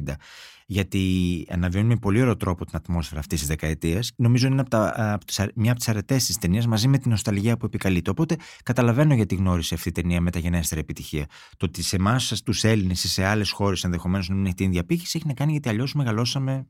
[0.70, 4.12] γιατί αναβιώνει με πολύ ωραίο τρόπο την ατμόσφαιρα αυτής της δεκαετίας.
[4.16, 7.11] Νομίζω είναι από τα, από τις, μια από τις αρετές της ταινίας μαζί με την
[7.11, 8.11] νοσταλγία που επικαλείται.
[8.11, 11.27] Οπότε καταλαβαίνω γιατί γνώρισε αυτή η ταινία μεταγενέστερη επιτυχία.
[11.57, 14.66] Το ότι σε εμάς, τους Έλληνες ή σε άλλες χώρες ενδεχομένως να μην έχει την
[14.66, 16.66] ίδια απήχηση έχει να κάνει γιατί αλλιώς μεγαλώσαμε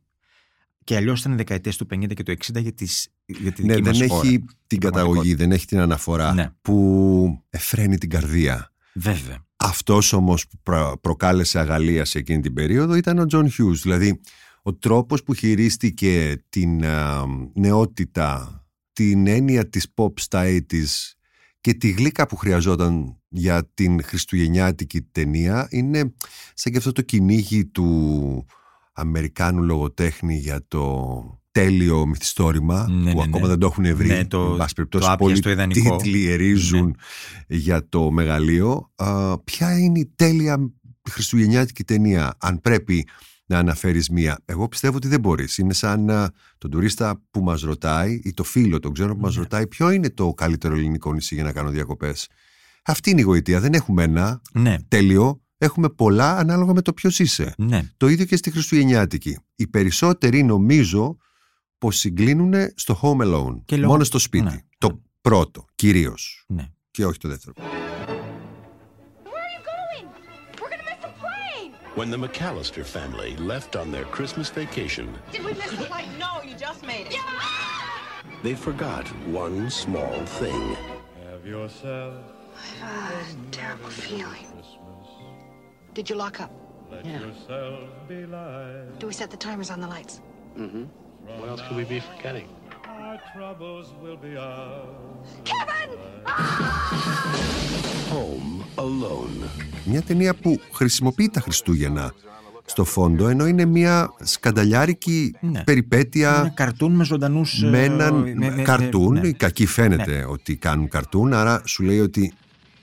[0.91, 3.75] και αλλιώς ήταν οι δεκαετίες του 50 και του 60 για, τις, για τη ναι,
[3.75, 6.51] δική ναι, δεν χώρα, έχει την καταγωγή, δεν έχει την αναφορά ναι.
[6.63, 8.73] που ευφραίνει την καρδία.
[8.93, 9.47] Βέβαια.
[9.57, 10.59] Αυτός όμως που
[11.01, 13.83] προκάλεσε αγαλλίαση σε εκείνη την περίοδο ήταν ο Τζον Χιουζ.
[13.83, 14.21] Δηλαδή
[14.63, 16.85] ο τρόπος που χειρίστηκε την
[17.55, 21.15] νεότητα, την έννοια της pop στα 80's
[21.61, 26.13] και τη γλύκα που χρειαζόταν για την χριστουγεννιάτικη ταινία είναι
[26.55, 28.47] σαν και αυτό το κυνήγι του
[29.01, 31.05] Αμερικάνου λογοτέχνη για το
[31.51, 33.47] τέλειο μυθιστόρημα ναι, που ναι, ακόμα ναι.
[33.47, 34.07] δεν το έχουν βρει.
[34.09, 36.97] Ναι, το, το πολλοί τίτλοι ερίζουν
[37.47, 38.93] για το μεγαλείο.
[38.95, 40.71] Α, ποια είναι η τέλεια
[41.11, 43.07] χριστουγεννιάτικη ταινία αν πρέπει
[43.47, 44.39] να αναφέρεις μία.
[44.45, 45.59] Εγώ πιστεύω ότι δεν μπορείς.
[45.59, 49.35] Είναι σαν α, τον τουρίστα που μας ρωτάει ή το φίλο, τον ξέρω που μας
[49.35, 52.29] ρωτάει ποιο είναι το καλύτερο ελληνικό νησί για να κάνω διακοπές.
[52.85, 53.61] Αυτή είναι η γοητεία.
[53.61, 54.77] Δεν έχουμε ένα Ναι.
[54.89, 55.41] τέλειο.
[55.63, 57.55] Έχουμε πολλά ανάλογα με το ποιος είσαι.
[57.59, 57.83] Ναι.
[57.97, 59.39] Το ίδιο και στη Χριστουγεννιάτικη.
[59.55, 61.17] Οι περισσότεροι νομίζω
[61.79, 63.61] πως συγκλίνουν στο Home Alone.
[63.65, 64.45] Και λόγω- Μόνο στο σπίτι.
[64.45, 64.59] Ναι.
[64.79, 66.45] Το πρώτο, κυρίως.
[66.49, 66.69] Ναι.
[66.91, 67.53] Και όχι το δεύτερο.
[71.97, 76.09] When the McAllister family left on their Christmas vacation, Did we miss the flight?
[76.27, 77.19] No, you just made it.
[78.45, 79.05] they forgot
[79.45, 80.63] one small thing.
[81.29, 82.15] Have yourself
[82.65, 84.47] I have a terrible feeling.
[85.95, 86.51] Did you lock up?
[86.93, 88.99] let yourself be light.
[89.01, 90.15] Do we set the timers on the lights?
[90.63, 90.85] Mm-hmm.
[91.41, 92.49] What else could we be forgetting?
[93.05, 95.29] Our troubles will be ours.
[95.51, 95.91] Kevin!
[98.13, 99.49] Home Alone.
[99.85, 102.13] Μια ταινία που χρησιμοποιεί τα Χριστούγεννα
[102.65, 105.65] στο φόντο, ενώ είναι μια σκανταλιάρικη Ναι.
[105.65, 107.63] περιπέτεια Ένα καρτούν με ζωντανούς.
[107.65, 108.25] με έναν
[108.65, 109.13] καρτούν.
[109.13, 109.27] ναι.
[109.29, 112.33] Οι κακοί φαίνεται ότι κάνουν καρτούν, άρα σου λέει ότι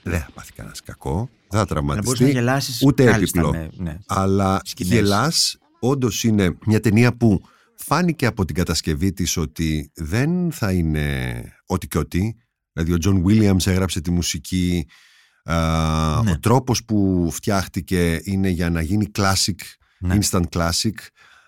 [0.02, 3.58] δεν θα πάθει κανένας κακό, δεν θα μπορείς να τραυματιστεί, γελάσεις ούτε κάλλιστα έπιπλο.
[3.58, 4.92] με- ναι, Αλλά σκηνές.
[4.92, 7.40] γελάς, όντως είναι μια ταινία που
[7.76, 12.32] φάνηκε από την κατασκευή της ότι δεν θα είναι ό,τι και ό,τι.
[12.72, 14.86] Δηλαδή ο Τζον Γουίλιαμς έγραψε τη μουσική,
[15.44, 15.54] α,
[16.24, 16.30] Ναι.
[16.30, 19.54] ο τρόπος που φτιάχτηκε είναι για να γίνει classic,
[19.98, 20.18] Ναι.
[20.20, 20.92] instant classic.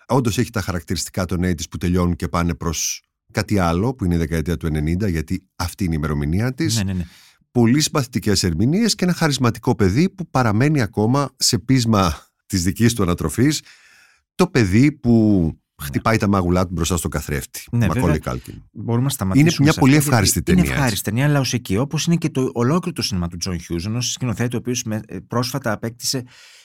[0.07, 4.15] Όντως έχει τα χαρακτηριστικά των 80's που τελειώνουν και πάνε προς κάτι άλλο που είναι
[4.15, 7.05] η δεκαετία του 90 γιατί αυτή είναι η ημερομηνία της Ναι, ναι, ναι.
[7.51, 13.03] Πολύ συμπαθητικές ερμηνείες και ένα χαρισματικό παιδί που παραμένει ακόμα σε πείσμα της δικής του
[13.03, 13.61] ανατροφής.
[14.35, 17.63] Το παιδί που χτυπάει τα μάγουλά του μπροστά στο καθρέφτη.
[17.71, 18.17] Ναι, Μακόλι βέβαια.
[18.17, 18.53] Κάλκιν.
[18.71, 19.49] Μπορούμε να σταματήσουμε.
[19.49, 21.77] Είναι μια σε πολύ αυτό, ευχάριστη γιατί Είναι ταινία, ευχάριστη ταινία, αλλά ως εκεί.
[21.77, 24.85] Όπως είναι και το ολόκληρο το σινεμά του Τζον Χιουζ, ενός σκηνοθέτη ο οποίος
[25.27, 26.23] πρόσφατα απέκτησε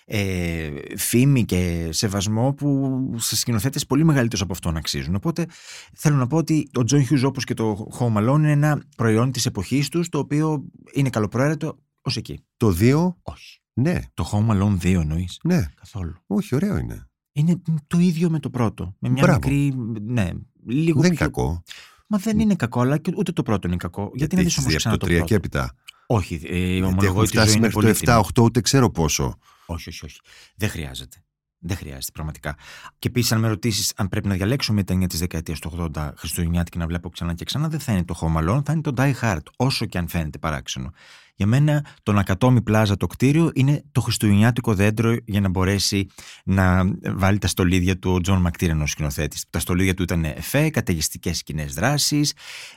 [0.09, 5.15] ε, φήμη και σεβασμό που σε σκηνοθέτες πολύ μεγαλύτερους από αυτόν αξίζουν.
[5.15, 5.47] Οπότε
[5.95, 9.33] θέλω να πω ότι ο Τζον Χιουζ, όπως και το Home Alone, είναι ένα προϊόν
[9.33, 12.45] της εποχής τους, το οποίο είναι καλοπροαίρετο ως εκεί.
[12.57, 13.61] Το 2, Όχι.
[13.73, 15.67] ναι, Το Home Alone 2 εννοείς; ναι.
[15.75, 16.15] Καθόλου.
[16.27, 17.09] Όχι, ωραίο είναι.
[17.39, 18.95] Είναι το ίδιο με το πρώτο.
[18.99, 19.39] Με μια Μπράβο.
[19.49, 19.75] μικρή.
[20.03, 20.31] Ναι,
[20.67, 21.63] λίγο Δεν είναι πιο- κακό.
[22.07, 24.11] Μα δεν είναι κακό, αλλά και ούτε το πρώτο είναι κακό.
[24.15, 25.75] Γιατί, να δεις έχεις όμως δει ξανά από το το 3 πρώτο; και έπειτα.
[26.07, 27.99] Όχι, ε, Γιατί ομολογώ έχουν ότι η ζωή φτάσει είναι μέχρι πολύ το
[28.39, 29.39] 7-8 ούτε ξέρω πόσο.
[29.67, 30.21] Όχι, όχι, όχι.
[30.57, 31.17] Δεν χρειάζεται.
[31.59, 32.57] Δεν χρειάζεται πραγματικά.
[32.99, 36.13] Και επίσης, αν με ρωτήσεις αν πρέπει να διαλέξω μια ταινία της δεκαετίας του 80
[36.17, 38.93] Χριστουγεννιάτικη να βλέπω ξανά και ξανά, δεν θα είναι το Home Alone, θα είναι το
[38.97, 40.91] Die Hard, όσο και αν φαίνεται παράξενο.
[41.39, 46.07] Για μένα, το Nakatomi Plaza το κτίριο είναι το χριστουγεννιάτικο δέντρο για να μπορέσει
[46.45, 46.83] να
[47.17, 49.45] βάλει τα στολίδια του ο Τζον ΜακΤίρναν ο σκηνοθέτης.
[49.51, 52.21] Τα στολίδια του ήταν εφέ, καταιγιστικές σκηνές δράσης,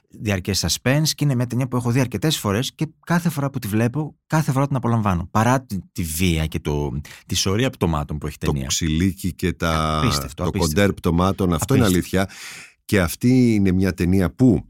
[0.09, 3.59] διαρκές suspense και είναι μια ταινία που έχω δει αρκετές φορές και κάθε φορά που
[3.59, 5.27] τη βλέπω, κάθε φορά την απολαμβάνω.
[5.31, 8.67] Παρά τη, τη βία και το, τη σωρεία πτωμάτων που έχει Το ταινία.
[8.67, 10.59] ξυλίκι και τα, Απίστευτο, το απίστευτο.
[10.59, 12.17] κοντέρ πτωμάτων, αυτό είναι Απίστευτο.
[12.19, 12.37] αλήθεια.
[12.85, 14.67] Και αυτή είναι μια ταινία που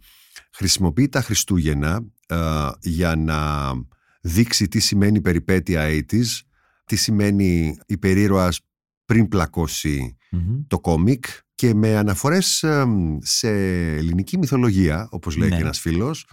[0.51, 3.71] χρησιμοποιεί τα Χριστούγεννα ε, για να
[4.21, 6.39] δείξει τι σημαίνει περιπέτεια 80's,
[6.85, 8.59] τι σημαίνει υπερήρωας
[9.05, 10.61] πριν πλακώσει Μμμ.
[10.67, 12.85] το κόμικ και με αναφορές ε,
[13.21, 13.49] σε
[13.95, 15.55] ελληνική μυθολογία, όπως λέει Ναι.
[15.55, 16.25] και ένας φίλος.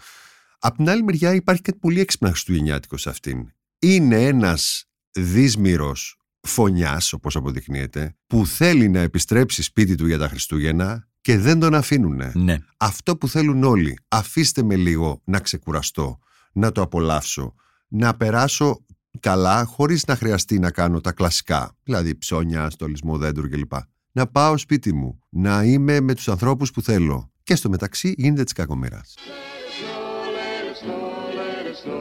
[0.59, 3.53] Απ' την άλλη μεριά υπάρχει κάτι πολύ έξυπνα χριστουγεννιάτικο σε αυτήν.
[3.79, 11.09] Είναι ένας δύσμυρος φωνιάς, όπως αποδεικνύεται, που θέλει να επιστρέψει σπίτι του για τα Χριστούγεννα
[11.27, 12.33] και δεν τον αφήνουνε.
[12.35, 12.57] Ναι.
[12.77, 13.99] Αυτό που θέλουν όλοι.
[14.09, 16.19] Αφήστε με λίγο να ξεκουραστώ,
[16.53, 17.55] να το απολαύσω,
[17.89, 18.85] να περάσω
[19.21, 23.73] καλά χωρίς να χρειαστεί να κάνω τα κλασικά, δηλαδή ψώνια, στολισμό δέντρου κλπ.
[24.13, 27.31] Να πάω σπίτι μου, να είμαι με τους ανθρώπους που θέλω.
[27.43, 29.15] Και στο μεταξύ γίνεται της κακομοίρας.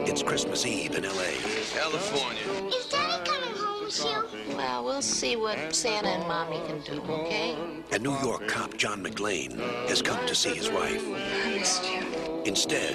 [0.06, 1.32] It's Christmas Eve in LA.
[1.78, 2.85] California.
[4.95, 7.49] Well, we'll see what Santa and Mommy can do, okay?
[7.91, 9.51] And New York cop John McLean
[9.91, 11.03] has come to see his wife.
[11.45, 12.01] I missed you.
[12.51, 12.93] Instead,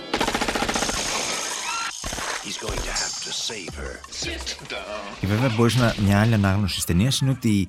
[2.44, 3.92] he's going to have to save her.
[5.20, 7.68] Και βέβαια, μπορείς να, μια άλλη ανάγνωση τη ταινία είναι ότι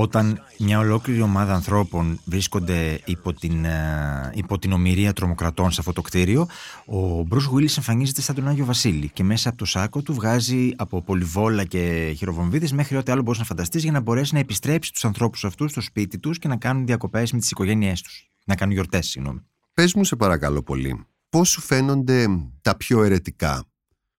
[0.00, 5.92] Όταν μια ολόκληρη ομάδα ανθρώπων βρίσκονται υπό την, ε, υπό την ομοιρία τρομοκρατών σε αυτό
[5.92, 6.48] το κτίριο,
[6.86, 10.72] ο Μπρουσ Γουίλι εμφανίζεται σαν τον Άγιο Βασίλη και μέσα από το σάκο του βγάζει
[10.76, 14.92] από πολυβόλα και χειροβομβίδες μέχρι ό,τι άλλο μπορείς να φανταστείς για να μπορέσει να επιστρέψει
[14.92, 18.30] τους ανθρώπους αυτούς στο σπίτι τους και να κάνουν διακοπές με τις οικογένειές τους.
[18.44, 19.40] Να κάνουν γιορτές, συγγνώμη.
[19.74, 22.26] Πες μου, σε παρακαλώ πολύ, πώς σου φαίνονται
[22.62, 23.64] τα πιο ερετικά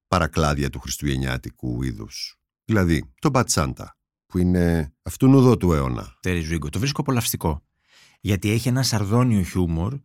[0.08, 3.98] παρακλάδια του Χριστουγεννιάτικου είδους; Δηλαδή, το Bad Santa,
[4.30, 6.18] που είναι αυτού εδώ του αιώνα.
[6.20, 6.70] Τέρι Ζουίγκοφ.
[6.70, 7.64] Το βρίσκω απολαυστικό.
[8.22, 10.00] Γιατί έχει ένα σαρδόνιο χιούμορ,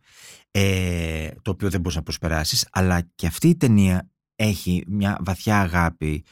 [0.51, 5.59] ε, το οποίο δεν μπορείς να προσπεράσεις, αλλά και αυτή η ταινία έχει μια βαθιά
[5.59, 6.25] αγάπη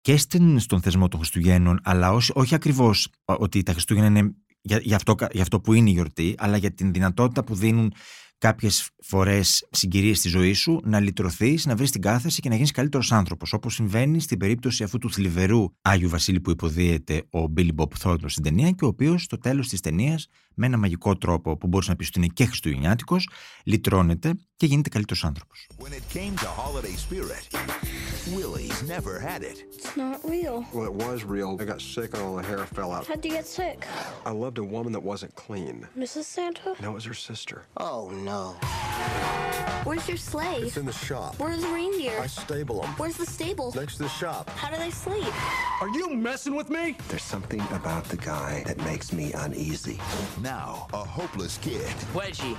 [0.00, 0.16] και
[0.56, 5.14] στον θεσμό των Χριστουγέννων, αλλά όχι, όχι ακριβώς ότι τα Χριστούγεννα είναι για, για, αυτό,
[5.32, 7.92] για αυτό που είναι η γιορτή, αλλά για την δυνατότητα που δίνουν
[8.40, 12.70] κάποιες φορές συγκυρίες στη ζωή σου να λυτρωθείς, να βρεις την κάθεση και να γίνεις
[12.70, 17.70] καλύτερος άνθρωπος όπως συμβαίνει στην περίπτωση αυτού του θλιβερού Άγιου Βασίλη που υποδίεται ο Billy
[17.76, 21.56] Bob Thornton στην ταινία και ο οποίος στο τέλος της ταινίας με ένα μαγικό τρόπο
[21.56, 23.28] που μπορείς να πεις ότι είναι και χριστουγεννιάτικος
[23.64, 25.66] λυτρώνεται και γίνεται καλύτερος άνθρωπος.
[28.36, 29.64] Willie's never had it.
[29.74, 30.56] It's not real.
[30.74, 31.50] Well, it was real.
[31.60, 33.06] I got sick and all the hair fell out.
[33.06, 33.78] How'd you get sick?
[34.30, 35.74] I loved a woman that wasn't clean.
[36.04, 36.24] Mrs.
[36.36, 36.70] Santa?
[36.82, 37.56] No, it was her sister.
[37.88, 38.42] Oh, no.
[39.84, 40.60] Where's your sleigh?
[40.68, 41.32] It's in the shop.
[41.42, 42.16] Where's the reindeer?
[42.20, 42.90] I stable them.
[43.00, 43.72] Where's the stable?
[43.74, 44.44] Next to the shop.
[44.50, 45.32] How do they sleep?
[45.82, 46.84] Are you messing with me?
[47.08, 49.98] There's something about the guy that makes me uneasy.
[50.42, 51.96] Now, a hopeless kid.
[52.18, 52.56] Wedgie.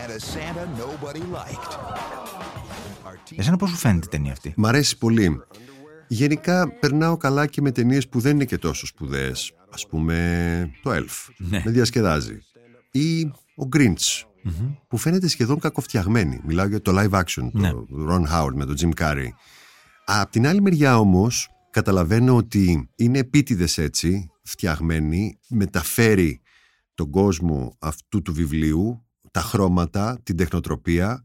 [0.00, 1.78] And a Santa nobody liked.
[3.36, 5.40] Εσένα πώς σου φαίνεται η ταινία αυτή; Μ' αρέσει πολύ.
[6.08, 9.52] Γενικά περνάω καλά και με ταινίες που δεν είναι και τόσο σπουδαίες.
[9.84, 11.28] Α πούμε το Elf.
[11.36, 11.62] Ναι.
[11.64, 12.38] Με διασκεδάζει.
[12.90, 13.22] Ή
[13.56, 14.24] ο Grinch.
[14.88, 16.40] Που φαίνεται σχεδόν κακοφτιαγμένη.
[16.44, 17.70] Μιλάω για το live action, Ναι.
[17.70, 19.28] το Ron Howard με τον Jim Carrey.
[20.04, 26.39] Απ' την άλλη μεριά όμως καταλαβαίνω ότι είναι επίτηδες έτσι φτιαγμένη, μεταφέρει
[27.00, 31.24] τον κόσμο αυτού του βιβλίου, τα χρώματα, την τεχνοτροπία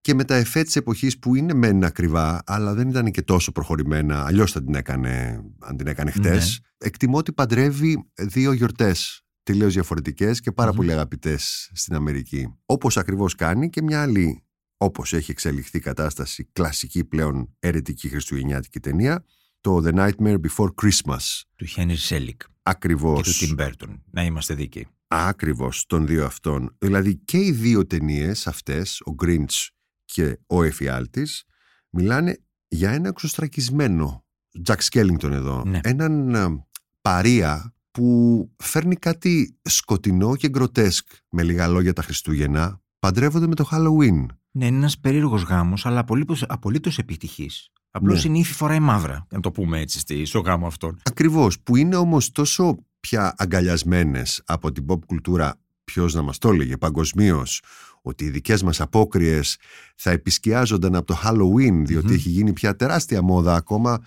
[0.00, 3.52] και με τα εφέ της εποχής που είναι μεν ακριβά αλλά δεν ήταν και τόσο
[3.52, 6.60] προχωρημένα αλλιώς θα την έκανε αν την έκανε χτες.
[6.78, 12.54] Εκτιμώ ότι παντρεύει δύο γιορτές τελείως διαφορετικές και πάρα πολύ αγαπητές στην Αμερική.
[12.66, 14.44] Όπως ακριβώς κάνει και μια άλλη
[14.76, 19.24] όπως έχει εξελιχθεί η κατάσταση κλασική πλέον αιρετική χριστουγεννιάτικη ταινία
[19.60, 21.42] το The Nightmare Before Christmas.
[21.56, 22.40] Του Χένρι Σέλικ.
[22.62, 23.22] Ακριβώς.
[23.22, 24.02] Και του Τιμ Μπέρτον.
[24.10, 24.86] Να είμαστε δίκαιοι.
[25.08, 26.74] Ακριβώς των δύο αυτών.
[26.78, 29.66] Δηλαδή και οι δύο ταινίες αυτές, ο Grinch
[30.04, 31.44] και ο Εφιάλτης,
[31.90, 32.36] μιλάνε
[32.68, 34.24] για ένα εξοστρακισμένο
[34.66, 35.62] Jack Skellington εδώ.
[35.66, 35.80] Ναι.
[35.82, 36.66] Έναν α,
[37.00, 43.68] παρία που φέρνει κάτι σκοτεινό και γκροτέσκ με λίγα λόγια τα Χριστούγεννα, παντρεύονται με το
[43.72, 44.26] Halloween.
[44.50, 47.70] Ναι, είναι ένας περίεργος γάμος, αλλά απολύτως, απολύτως επιτυχής.
[47.90, 48.30] Απλώς Ναι.
[48.30, 50.98] η νύφη φοράει μαύρα, να το πούμε έτσι, στη- στο γάμο αυτόν.
[51.02, 56.48] Ακριβώς, που είναι όμως τόσο πια αγκαλιασμένες από την pop κουλτούρα, ποιος να μας το
[56.48, 57.62] έλεγε παγκοσμίως,
[58.02, 59.56] ότι οι δικές μας απόκριες
[59.96, 64.04] θα επισκιάζονταν από το Halloween, διότι έχει γίνει πια τεράστια μόδα ακόμα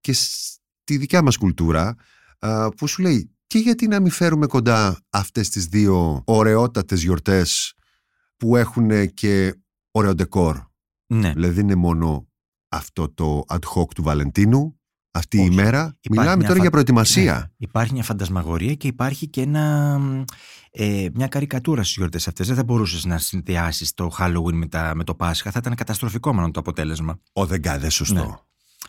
[0.00, 1.94] και στη δικιά μας κουλτούρα,
[2.38, 7.74] α, που σου λέει και γιατί να μην φέρουμε κοντά αυτές τις δύο ωραιότατες γιορτές
[8.36, 9.54] που έχουν και
[9.90, 10.60] ωραίο ντεκόρ;
[11.06, 11.32] Ναι.
[11.32, 12.28] Δηλαδή δεν είναι μόνο
[12.68, 14.80] αυτό το ad hoc του Βαλεντίνου,
[15.14, 15.52] αυτή η Όχι.
[15.52, 15.78] ημέρα.
[15.78, 17.34] Υπάρχει Μιλάμε μια τώρα φα- για προετοιμασία.
[17.34, 17.46] Ναι.
[17.56, 20.00] Υπάρχει μια φαντασμαγορία και υπάρχει και ένα,
[20.70, 22.46] ε, μια καρικατούρα στις γιορτές αυτές.
[22.46, 25.50] Δεν θα μπορούσες να συνδυάσεις το Halloween με, τα, με το Πάσχα.
[25.50, 27.20] Θα ήταν καταστροφικό μάλλον το αποτέλεσμα.
[27.32, 28.14] Ο δεν δεν σωστό.
[28.14, 28.26] Ναι.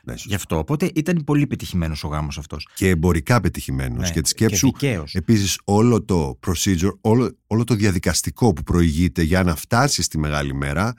[0.03, 0.29] Ναι, σωστό.
[0.29, 0.57] Γι' αυτό.
[0.57, 2.67] Οπότε ήταν πολύ πετυχημένος ο γάμος αυτός.
[2.75, 4.07] Και εμπορικά πετυχημένος.
[4.07, 4.71] Ναι, και τη σκέψου.
[4.71, 5.15] και δικαίως.
[5.15, 10.53] Επίσης, όλο το procedure, όλο, όλο το διαδικαστικό που προηγείται για να φτάσει στη μεγάλη
[10.53, 10.93] μέρα,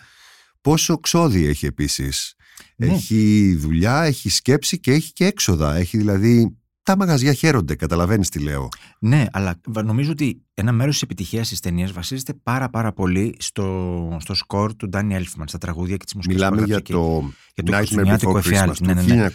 [0.61, 2.35] πόσο ξόδι έχει επίσης.
[2.77, 2.87] Ναι.
[2.87, 5.75] Έχει δουλειά, έχει σκέψη και έχει και έξοδα.
[5.75, 6.57] Έχει δηλαδή.
[6.83, 8.69] Τα μαγαζιά χαίρονται, καταλαβαίνεις τι λέω.
[9.01, 14.17] Ναι, αλλά νομίζω ότι ένα μέρος της επιτυχίας της ταινίας βασίζεται πάρα πάρα πολύ στο,
[14.21, 17.73] στο σκορ του Ντάνι Έλφμαν, στα τραγούδια και τις μουσικές Μιλάμε για το, για το
[17.73, 18.79] Nightmare χριστουγεννιάτικο Before Christmas εφιάλτη.
[18.79, 19.29] του Ναι, ναι, ναι.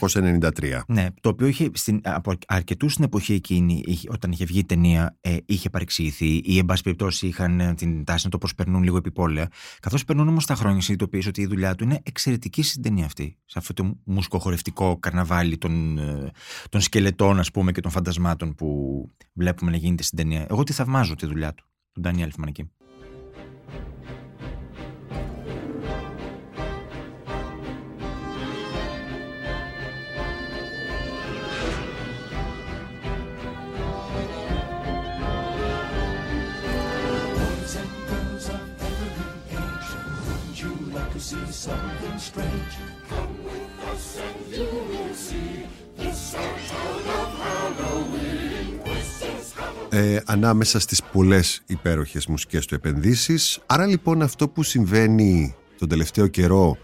[0.79, 0.79] 1993.
[0.87, 4.65] Ναι, το οποίο είχε στην, από αρκετούς στην εποχή εκείνη, είχε- όταν είχε βγει η
[4.65, 8.83] ταινία, ε, είχε παρεξηγηθεί ή, εν πάση περιπτώσει, είχαν ε, την τάση να το προσπερνούν
[8.83, 9.47] λίγο επιπόλαια.
[9.79, 13.37] Καθώς περνούν όμως τα χρόνια, συνειδητοποιείς ότι η δουλειά του είναι εξαιρετική στην ταινία αυτή.
[13.45, 16.31] Σε αυτό το μουσικοχορευτικό καρναβάλι των, ε,
[16.69, 18.67] των σκελετών, ας πούμε, και των φαντασμάτων που
[19.33, 20.45] βλέπουμε να γίνεται στην ταινία.
[20.49, 22.71] Εγώ τη θαυμάζω τη δουλειά του, του Ντάνι Έλφμαν εκεί.
[37.37, 39.11] Boys and girls of every
[39.61, 39.89] age,
[40.25, 42.73] wouldn't you like to see something strange?
[43.09, 45.53] Come with us and you will see
[45.97, 46.81] the Santa
[47.19, 48.30] of Halloween.
[49.91, 50.15] This is Halloween.
[50.15, 53.59] ε, ανάμεσα στις πολλές υπέροχες μουσικές του επενδύσεις.
[53.65, 56.77] Άρα λοιπόν αυτό που συμβαίνει τον τελευταίο καιρό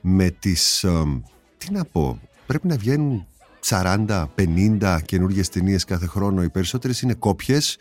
[0.00, 1.22] με τις, ε,
[1.58, 3.26] τι να πω, πρέπει να βγαίνουν
[3.60, 7.78] 40-50 καινούργιες ταινίες κάθε χρόνο, οι περισσότερες είναι κόπιες.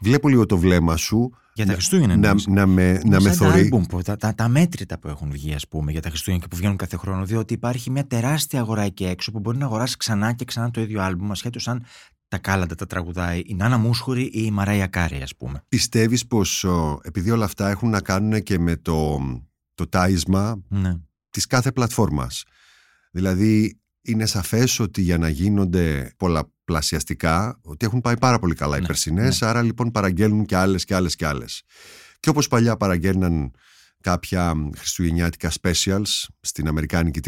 [0.00, 1.36] Βλέπω λίγο το βλέμμα σου.
[1.54, 2.16] Για τα Χριστούγεννα.
[2.16, 3.50] Να, να, με, να με θωρεί.
[3.50, 6.48] Τα, άλμπουμ, τα, τα, τα μέτρητα που έχουν βγει, ας πούμε, για τα Χριστούγεννα και
[6.50, 7.24] που βγαίνουν κάθε χρόνο.
[7.24, 10.80] Διότι υπάρχει μια τεράστια αγορά εκεί έξω που μπορεί να αγοράσει ξανά και ξανά το
[10.80, 11.84] ίδιο άλμπουμ, ασχέτως αν
[12.32, 15.64] τα κάλαντα τα τραγουδάει η Νάνα Μούσχουρη ή η Μαράια Κάρη, ας πούμε.
[15.68, 16.66] Πιστεύεις πως
[17.02, 19.18] επειδή όλα αυτά έχουν να κάνουν και με το,
[19.74, 20.96] το τάισμα ναι.
[21.30, 22.44] της κάθε πλατφόρμας.
[23.10, 28.80] Δηλαδή, είναι σαφές ότι για να γίνονται πολλαπλασιαστικά ότι έχουν πάει πάρα πολύ καλά οι
[28.80, 29.48] ναι, περσινές ναι.
[29.48, 31.62] άρα λοιπόν παραγγέλνουν και άλλες και άλλες και άλλες
[32.20, 33.50] και όπως παλιά παραγγέλναν
[34.02, 37.20] κάποια χριστουγεννιάτικα specials στην αμερικάνικη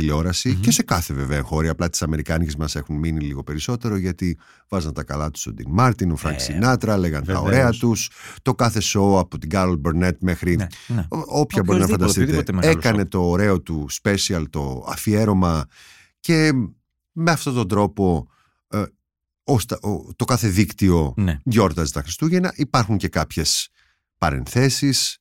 [0.60, 4.92] και σε κάθε βέβαια χώρα απλά τις αμερικάνικες μας έχουν μείνει λίγο περισσότερο γιατί βάζαν
[4.92, 8.10] τα καλά τους ο Ντιν Μάρτιν, ο Φρανκ Σινάτρα λέγαν τα ωραία τους.
[8.42, 11.06] Το κάθε show από την Κάρολ Μπερνέτ μέχρι ναι, ναι.
[11.08, 15.66] όποια μπορεί να φανταστείτε έκανε το ωραίο του special το αφιέρωμα.
[16.20, 16.52] Και
[17.12, 18.28] με αυτόν τον τρόπο
[18.68, 18.82] ε,
[20.16, 21.38] το κάθε δίκτυο ναι.
[21.44, 22.52] γιόρταζε τα Χριστούγεννα.
[22.56, 23.68] Υπάρχουν και κάποιες
[24.18, 25.18] παρενθέσεις,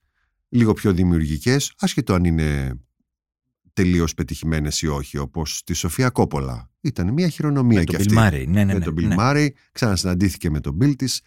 [0.54, 2.74] λίγο πιο δημιουργικές, ασχετό αν είναι
[3.74, 6.72] τελείως πετυχημένες ή όχι, όπως τη Σοφία Κόπολα.
[6.82, 8.13] Ήταν μια χειρονομία με και αυτή.
[8.13, 9.16] Ναι, ναι, ναι, με ναι, τον Bill ναι.
[9.20, 11.22] Murray, ξανασυναντήθηκε με τον Bill της.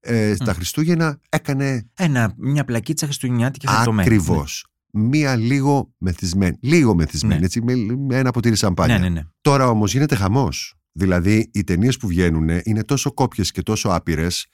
[0.00, 1.90] Ε, Τα Χριστούγεννα έκανε...
[1.94, 4.08] Ένα, μια πλακίτσα χριστουγεννιάτικη χαριτωμένη.
[4.08, 6.56] Ακριβώς μία λίγο μεθυσμένη.
[6.60, 7.44] Λίγο μεθυσμένη, Ναι.
[7.44, 8.98] έτσι, με, με ένα ποτήρι σαμπάνια.
[8.98, 9.20] Ναι, ναι, ναι.
[9.40, 10.74] Τώρα όμως γίνεται χαμός.
[10.92, 14.46] Δηλαδή, οι ταινίες που βγαίνουν είναι τόσο κόπιες και τόσο άπειρες,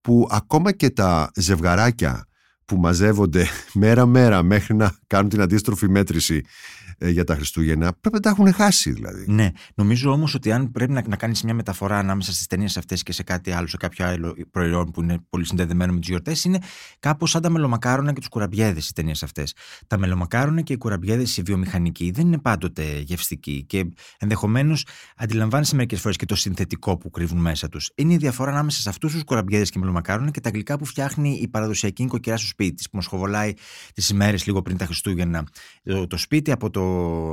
[0.00, 2.24] που ακόμα και τα ζευγαράκια
[2.70, 6.34] που μαζεύονται μέρα-μέρα μέχρι να κάνουν την αντίστροφη μέτρηση.
[6.36, 9.24] ε, για τα Χριστούγεννα, πρέπει να τα έχουν χάσει δηλαδή.
[9.28, 9.50] Ναι.
[9.74, 13.12] Νομίζω όμως ότι αν πρέπει να, να κάνεις μια μεταφορά ανάμεσα στις ταινίες αυτές και
[13.12, 16.58] σε κάτι άλλο, σε κάποιο άλλο προϊόν που είναι πολύ συνδεδεμένο με τις γιορτές, είναι
[16.98, 19.54] κάπως σαν τα μελομακάρονα και τους κουραμπιέδες οι ταινίες αυτές.
[19.86, 23.86] Τα μελομακάρονα και οι κουραμπιέδες, οι βιομηχανικοί, δεν είναι πάντοτε γευστικοί και
[24.18, 24.86] ενδεχομένως
[25.16, 27.90] αντιλαμβάνεσαι μερικές φορές και το συνθετικό που κρύβουν μέσα τους.
[27.94, 31.38] Είναι η διαφορά ανάμεσα σε αυτούς τους κουραμπιέδες και μελομακάρονα και τα γλυκά που φτιάχνει
[31.42, 33.54] η παραδοσιακή νοικοκυρά στο σπίτι της, που μας σχοβολάει
[33.94, 35.44] τις ημέρες λίγο πριν τα Χριστούγεννα
[35.82, 36.89] το, το σπίτι από, το,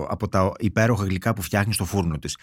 [0.09, 2.37] από τα υπέροχα γλυκά που φτιάχνει στο φούρνο της.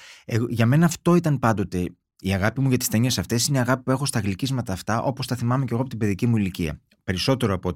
[0.49, 3.47] Για μένα αυτό ήταν πάντοτε η αγάπη μου για τις ταινίες αυτές.
[3.47, 5.99] Είναι η αγάπη που έχω στα γλυκίσματα αυτά, όπως τα θυμάμαι και εγώ από την
[5.99, 6.81] παιδική μου ηλικία.
[7.05, 7.75] Περισσότερο από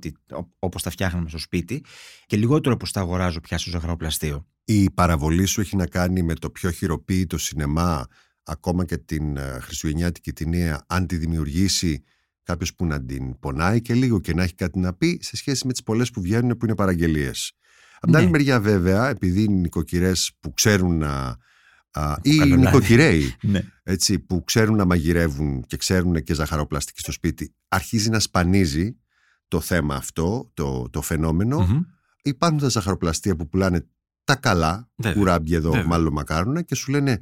[0.59, 1.85] όπως τα φτιάχναμε στο σπίτι
[2.27, 4.47] και λιγότερο όπω τα αγοράζω πια στο ζαχαροπλαστείο.
[4.65, 8.07] Η παραβολή σου έχει να κάνει με το πιο χειροποίητο σινεμά,
[8.43, 12.03] ακόμα και την ε, χριστουγεννιάτικη ταινία, αν τη δημιουργήσει
[12.43, 15.67] κάποιος που να την πονάει και λίγο και να έχει κάτι να πει σε σχέση
[15.67, 17.53] με τις πολλές που βγαίνουν που είναι παραγγελίες.
[18.01, 18.19] Από την Ναι.
[18.19, 21.37] άλλη μεριά, βέβαια, επειδή είναι νοικοκυρές που ξέρουν να.
[21.91, 22.65] Α, ή Καλολάδι.
[22.65, 23.63] νοικοκυρέοι Ναι.
[23.83, 28.97] έτσι, που ξέρουν να μαγειρεύουν και ξέρουν και ζαχαροπλαστική στο σπίτι, αρχίζει να σπανίζει
[29.49, 31.81] το θέμα αυτό, το, το φαινομενο Μμμ.
[32.23, 33.87] Υπάρχουν τα ζαχαροπλαστεία που πουλάνε
[34.25, 35.19] τα καλά, Βέβαια.
[35.19, 35.87] κουράμπια εδώ, Βέβαια.
[35.87, 37.19] μάλλον μακάρονα, και σου λένε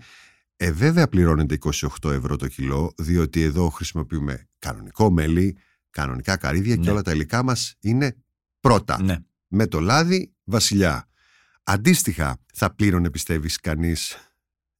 [0.57, 1.59] ε, βέβαια πληρώνεται
[2.01, 5.57] 28 ευρώ το κιλό, διότι εδώ χρησιμοποιούμε κανονικό μέλι,
[5.91, 6.91] κανονικά καρύδια και Ναι.
[6.91, 8.17] όλα τα υλικά μας είναι
[8.61, 9.03] πρώτα.
[9.03, 9.17] Ναι.
[9.49, 11.09] Με το λάδι, βασιλιά.
[11.63, 14.17] Αντίστοιχα, θα πλήρωνε, πιστεύεις κανείς,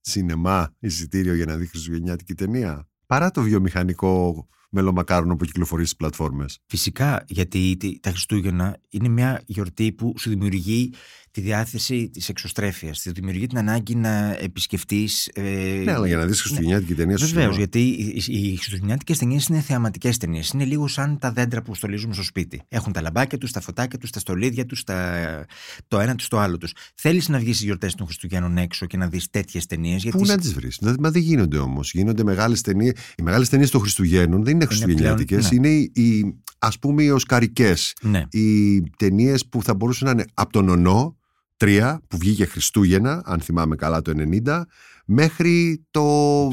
[0.01, 2.87] σινεμά, εισιτήριο για να δει χριστουγεννιάτικη ταινία.
[3.05, 9.41] Παρά το βιομηχανικό μελομακάρονο που κυκλοφορεί στις πλατφόρμες; Φυσικά, γιατί τι- τα Χριστούγεννα είναι μια
[9.45, 10.93] γιορτή που σου δημιουργεί
[11.37, 12.99] τη διάθεση της εξωστρέφειας.
[12.99, 15.29] Σου δημιουργεί την ανάγκη να επισκεφτείς.
[15.33, 15.41] Ε,
[15.85, 17.57] Ναι, αλλά για να δεις χριστουγεννιάτικη ταινία στο Βεβαίως, σινεμά.
[17.57, 20.49] γιατί οι, οι, οι χριστουγεννιάτικες ταινίες είναι θεαματικές ταινίες.
[20.49, 22.61] Είναι λίγο σαν τα δέντρα που στολίζουμε στο σπίτι.
[22.67, 25.45] Έχουν τα λαμπάκια τους, τα φωτάκια τους, τα στολίδια τους, τα...
[25.87, 26.73] το ένα τους, το άλλο τους.
[26.95, 30.03] Θέλεις να βγεις στι γιορτές των Χριστουγέννων έξω και να δεις τέτοιες ταινίες.
[30.03, 31.91] Γιατί Πού να τις βρεις; Μα δεν γίνονται όμως.
[31.93, 32.93] Γίνονται μεγάλες ταινίες.
[33.17, 35.35] Οι μεγάλες ταινίες των Χριστουγέννων δεν είναι χριστουγεννιάτικε.
[35.35, 35.69] πλέον, ναι.
[35.69, 37.93] Είναι οι, οι, ας πούμε οι οσκαρικές.
[38.01, 38.23] Ναι.
[38.29, 41.16] Οι ταινίες που θα μπορούσαν να είναι από τον Ονό,
[41.57, 44.11] τρία, που βγήκε Χριστούγεννα, αν θυμάμαι καλά το
[44.45, 44.61] 90,
[45.09, 46.01] μέχρι το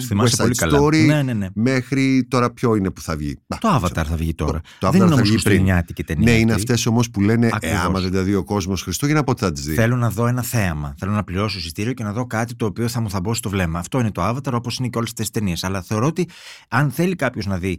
[0.00, 0.78] Θυμάσαι West πολύ Side καλά.
[0.80, 1.46] Story, Ναι, ναι, ναι.
[1.54, 3.30] μέχρι τώρα ποιο είναι που θα βγει.
[3.48, 4.60] Α, Το Avatar θα βγει τώρα.
[4.78, 5.40] Το δεν Avatar είναι θα όμως βγει πριν.
[5.40, 6.32] χριστουγεννιάτικη ταινία.
[6.32, 6.62] Ναι, είναι αυτή.
[6.62, 7.78] αυτές όμως που λένε, ε, Ακριβώς.
[7.78, 10.42] άμα δεν τα δει ο κόσμος Χριστούγεννα, πότε θα τις δει; Θέλω να δω ένα
[10.42, 10.94] θέαμα.
[10.98, 13.78] Θέλω να πληρώσω εισιτήριο και να δω κάτι το οποίο θα μου θαμπώσει το βλέμμα.
[13.78, 15.64] Αυτό είναι το Avatar, όπως είναι και όλες τι ταινίες.
[15.64, 16.28] Αλλά θεωρώ ότι
[16.68, 17.78] αν θέλει κάποιος να δει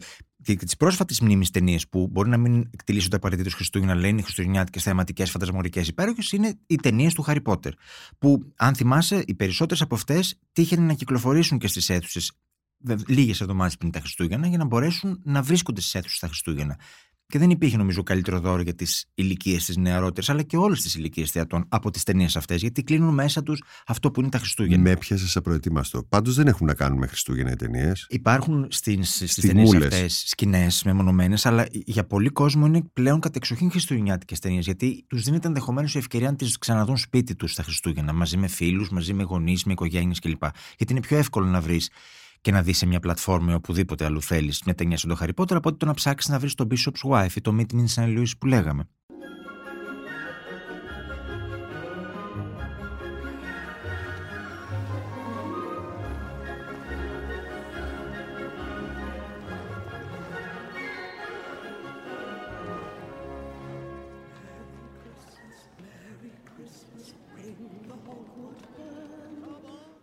[0.53, 4.83] και τις πρόσφατες μνήμε ταινίες που μπορεί να μην εκτελήσονται απαραίτητο Χριστούγεννα, αλλά είναι χριστουγεννιάτικες,
[4.83, 7.71] θεαματικές, φαντασμορικέ, υπέροχες, είναι οι ταινίες του Harry Potter.
[8.17, 12.31] Που, αν θυμάσαι, οι περισσότερες από αυτές τύχαινε να κυκλοφορήσουν και στις αίθουσες
[13.07, 16.77] λίγες εβδομάδες πριν τα Χριστούγεννα για να μπορέσουν να βρίσκονται στις αίθουσες τα Χριστούγεννα.
[17.27, 20.95] Και δεν υπήρχε νομίζω καλύτερο δώρο για τις ηλικίες της νεαρότερε, αλλά και όλες τις
[20.95, 24.83] ηλικίες θεατών από τις ταινίες αυτές, γιατί κλείνουν μέσα τους αυτό που είναι τα Χριστούγεννα.
[24.83, 26.03] Με έπιασες απροετοίμαστο.
[26.03, 28.05] Πάντως δεν έχουν να κάνουν με Χριστούγεννα οι ταινίες.
[28.09, 34.65] Υπάρχουν στις ταινίες αυτές σκηνές μεμονωμένες, αλλά για πολλοί κόσμο είναι πλέον κατεξοχήν χριστουγεννιάτικες ταινίες,
[34.65, 38.47] γιατί τους δίνεται ενδεχομένως η ευκαιρία να τις ξαναδούν σπίτι τους τα Χριστούγεννα, μαζί με
[38.47, 40.43] φίλους, μαζί με γονείς, με οικογένειες κλπ.
[40.77, 41.89] Γιατί είναι πιο εύκολο να βρεις
[42.45, 45.41] και να δεις σε μια πλατφόρμα ή οπουδήποτε αλλού θέλεις μια ταινία σαν το Harry
[45.41, 47.79] Potter από ότι το να ψάξεις να βρεις το Bishop's Wife ή το Meet Me
[47.79, 48.17] in St.
[48.17, 48.87] Louis που λέγαμε.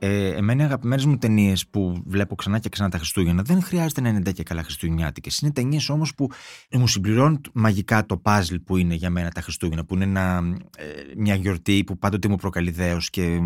[0.05, 4.01] Ε, εμένα οι αγαπημένες μου ταινίες που βλέπω ξανά και ξανά τα Χριστούγεννα δεν χρειάζεται
[4.01, 5.39] να είναι τέτοια καλά Χριστουγεννιάτικες.
[5.39, 6.31] Είναι ταινίες όμως που
[6.71, 9.85] μου συμπληρώνουν μαγικά το παζλ που είναι για μένα τα Χριστούγεννα.
[9.85, 10.43] Που είναι ένα,
[10.77, 10.85] ε,
[11.17, 13.39] μια γιορτή που πάντοτε μου προκαλεί δέος και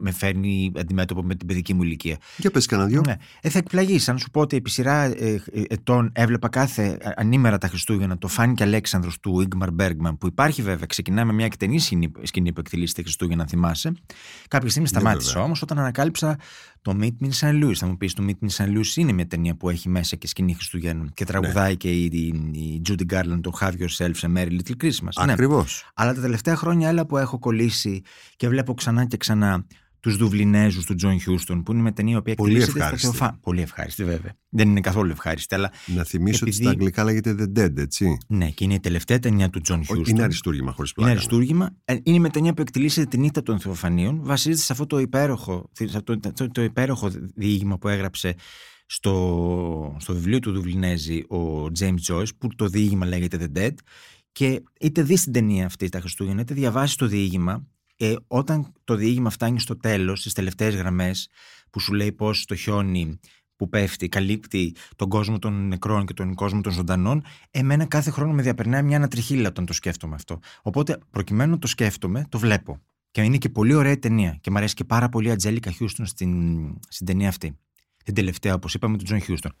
[0.00, 2.16] με φέρνει αντιμέτωπο με την παιδική μου ηλικία.
[2.36, 3.02] Για πες κανένα δυο.
[3.06, 3.16] Ναι.
[3.40, 4.08] Ε, θα εκπλαγείς.
[4.08, 8.54] Αν σου πω ότι επί σειρά ε, ετών έβλεπα κάθε ανήμερα τα Χριστούγεννα το Φάνη
[8.54, 10.86] και Αλέξανδρος του Ιγμαρ Μπέργκμαν που υπάρχει βέβαια.
[10.86, 11.78] Ξεκινάμε μια εκτενή
[12.22, 13.92] σκηνή που εκτυλίσσεται Χριστούγεννα, θυμάσαι.
[14.48, 16.38] Κάποια στιγμή ναι, σταμάτησε όμως όταν ανακάλυψα
[16.82, 17.64] το Meet Me in St.
[17.64, 17.74] Louis.
[17.74, 18.68] Θα μου πεις το Meet Me in St.
[18.68, 21.74] Louis είναι μια ταινία που έχει μέσα και σκηνή Χριστουγέννων και τραγουδάει ναι.
[21.74, 25.12] και η, η, η Judy Garland το Have Yourself a Merry Little Christmas.
[25.14, 25.82] Ακριβώς.
[25.84, 25.90] Ναι.
[25.94, 28.02] Αλλά τα τελευταία χρόνια έλα που έχω κολλήσει
[28.36, 29.64] και βλέπω ξανά και ξανά
[30.04, 33.06] τους Δουβλινέζους του Τζον Χιούστον, που είναι μια ταινία που Πολύ ευχάριστη.
[33.06, 33.38] Θεοφά...
[33.42, 34.36] Πολύ ευχάριστη, βέβαια.
[34.48, 35.54] Δεν είναι καθόλου ευχάριστη.
[35.54, 36.56] Αλλά Να θυμίσω επειδή...
[36.56, 38.18] ότι στα αγγλικά λέγεται The Dead, έτσι.
[38.26, 40.14] Ναι, και είναι η τελευταία ταινία του Τζον Χιούστον.
[40.14, 41.10] Είναι αριστούργημα, χωρίς πλάκα.
[41.10, 41.74] Είναι αριστούργημα.
[41.84, 44.20] Ε, είναι μια ταινία που εκτυλίσσεται τη νύχτα των Θεοφανίων.
[44.22, 45.70] Βασίζεται σε αυτό το υπέροχο,
[46.04, 48.34] το, το, το υπέροχο διήγημα που έγραψε
[48.86, 53.74] στο, στο βιβλίο του Δουβλινέζοι ο James Joyce, που το διήγημα λέγεται The Dead.
[54.32, 57.66] Και είτε δεις την ταινία αυτή τα Χριστούγεννα, είτε διαβάσεις το διήγημα,
[57.96, 61.28] ε, όταν το διήγημα φτάνει στο τέλος, στις τελευταίες γραμμές
[61.70, 63.18] που σου λέει πως το χιόνι
[63.56, 68.32] που πέφτει, καλύπτει τον κόσμο των νεκρών και τον κόσμο των ζωντανών, εμένα κάθε χρόνο
[68.32, 70.38] με διαπερνάει μια ανατριχίλα όταν το σκέφτομαι αυτό.
[70.62, 72.80] Οπότε, προκειμένου να το σκέφτομαι, το βλέπω.
[73.10, 74.38] Και είναι και πολύ ωραία ταινία.
[74.40, 76.32] Και μου αρέσει και πάρα πολύ η Ατζέλικα Χιούστον στην,
[76.88, 77.58] στην ταινία αυτή.
[78.04, 79.52] Την τελευταία, όπως είπαμε, του Τζον Χιούστον.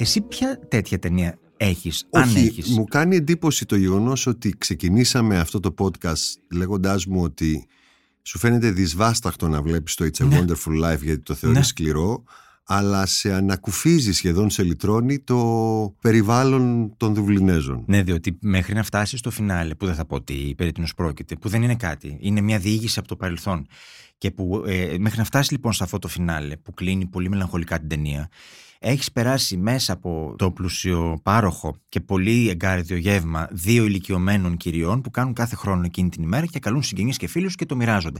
[0.00, 5.38] Εσύ ποια τέτοια ταινία έχεις, Όχι, αν έχεις; μου κάνει εντύπωση το γεγονός ότι ξεκινήσαμε
[5.38, 7.66] αυτό το podcast λέγοντάς μου ότι
[8.22, 10.38] σου φαίνεται δυσβάσταχτο να βλέπεις το It's a ναι.
[10.38, 11.64] Wonderful Life γιατί το θεωρείς ναι.
[11.64, 12.24] σκληρό
[12.64, 15.38] αλλά σε ανακουφίζει σχεδόν σε λιτρώνει το
[16.00, 17.84] περιβάλλον των Δουβλινέζων.
[17.86, 21.36] Ναι, διότι μέχρι να φτάσει στο φινάλε, που δεν θα πω ότι περί τίνος πρόκειται,
[21.36, 23.66] που δεν είναι κάτι, είναι μια διήγηση από το παρελθόν.
[24.20, 27.78] Και που ε, μέχρι να φτάσεις λοιπόν σε αυτό το φινάλε, που κλείνει πολύ μελαγχολικά
[27.78, 28.28] την ταινία,
[28.78, 35.32] έχεις περάσει μέσα από το πλουσιοπάροχο και πολύ εγκάρδιο γεύμα δύο ηλικιωμένων κυριών που κάνουν
[35.32, 38.18] κάθε χρόνο εκείνη την ημέρα και καλούν συγγενείς και φίλους και το μοιράζονται.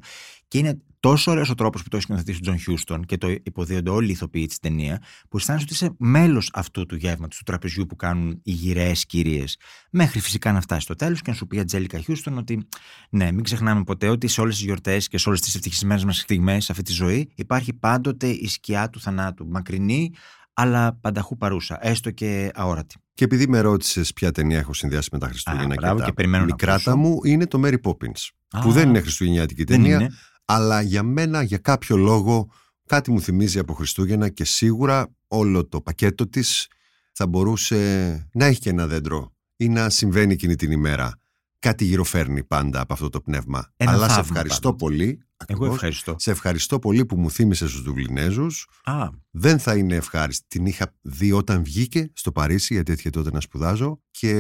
[0.48, 3.28] Και είναι τόσο ωραίος ο τρόπος που το έχει σκηνοθετήσει ο Τζον Χιούστον και το
[3.28, 7.42] υποδύονται όλοι οι ηθοποιοί της ταινίας, που αισθάνεσαι ότι είσαι μέλος αυτού του γεύματος, του
[7.44, 9.59] τραπεζιού που κάνουν οι γηραιές κυρίες.
[9.90, 12.68] Μέχρι φυσικά να φτάσεις στο τέλος και να σου πει η Αντζέλικα Χιούστον ότι
[13.11, 16.18] ναι, μην ξεχνάμε ποτέ ότι σε όλες τις γιορτές και σε όλες τις ευτυχισμένες μας
[16.18, 19.49] στιγμές σε αυτή τη ζωή υπάρχει πάντοτε η σκιά του θανάτου.
[19.49, 20.12] Μακρινή,
[20.53, 22.97] αλλά πανταχού παρούσα, έστω και αόρατη.
[23.14, 26.38] Και επειδή με ρώτησες ποια ταινία έχω συνδυάσει με τα Χριστούγεννα Α, και, και τα
[26.45, 28.28] μικράτα μου, είναι το Mary Poppins.
[28.61, 30.11] που δεν είναι χριστουγεννιάτικη ταινία, είναι.
[30.45, 32.51] αλλά για μένα, για κάποιο λόγο,
[32.86, 36.68] κάτι μου θυμίζει από Χριστούγεννα και σίγουρα όλο το πακέτο της
[37.12, 41.20] θα μπορούσε να έχει και ένα δέντρο ή να συμβαίνει εκείνη την ημέρα.
[41.59, 43.72] Κάτι γυροφέρνει πάντα από αυτό το πνεύμα.
[43.76, 44.88] Ένα αλλά σε θαύμα ευχαριστώ πάντως.
[44.88, 45.24] πολύ.
[45.47, 46.14] Εγώ ευχαριστώ.
[46.18, 48.68] Σε ευχαριστώ πολύ που μου θύμισες στους Δουβλινέζους.
[48.84, 50.45] Α, Δεν θα είναι ευχάριστη.
[50.49, 54.32] Την είχα δει όταν βγήκε στο Παρίσι, γιατί έτυχε τότε να σπουδάζω και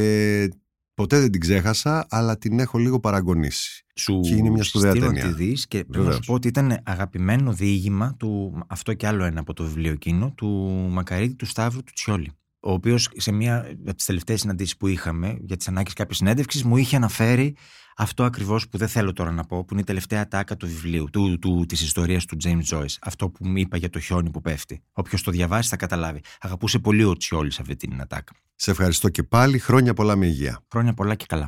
[0.94, 3.84] ποτέ δεν την ξέχασα, αλλά την έχω λίγο παραγωνίσει.
[3.96, 5.34] σου Και είναι μια σπουδαία στείλω να ταινία.
[5.34, 6.16] τη δεις και πρέπει να Βεβαίως.
[6.16, 10.32] σου πω ότι ήταν αγαπημένο διήγημα του, αυτό και άλλο ένα από το βιβλίο εκείνο,
[10.36, 10.46] του
[10.90, 12.30] Μακαρίτη του Σταύρου του Τσιόλη.
[12.60, 16.64] Ο οποίος σε μία από τις τελευταίες συναντήσεις που είχαμε για τις ανάγκες κάποιας συνέντευξης
[16.64, 17.56] μου είχε αναφέρει
[17.96, 21.04] αυτό ακριβώς που δεν θέλω τώρα να πω, που είναι η τελευταία τάκα του βιβλίου,
[21.12, 22.96] του, του, της ιστορίας του James Joyce.
[23.00, 24.82] Αυτό που μου είπα για το χιόνι που πέφτει.
[24.92, 26.20] Όποιος το διαβάσει θα καταλάβει.
[26.40, 28.32] Αγαπούσε πολύ ο Τσιόλης αυτή την ατάκα.
[28.54, 29.58] Σε ευχαριστώ και πάλι.
[29.58, 30.60] Χρόνια πολλά με υγεία.
[30.70, 31.46] Χρόνια πολλά και καλά.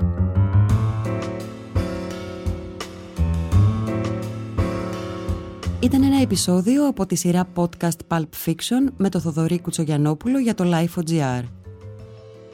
[5.83, 10.65] Ήταν ένα επεισόδιο από τη σειρά podcast Pulp Fiction με το Θοδωρή Κουτσογιανόπουλο για το
[10.67, 11.43] LifeOGR.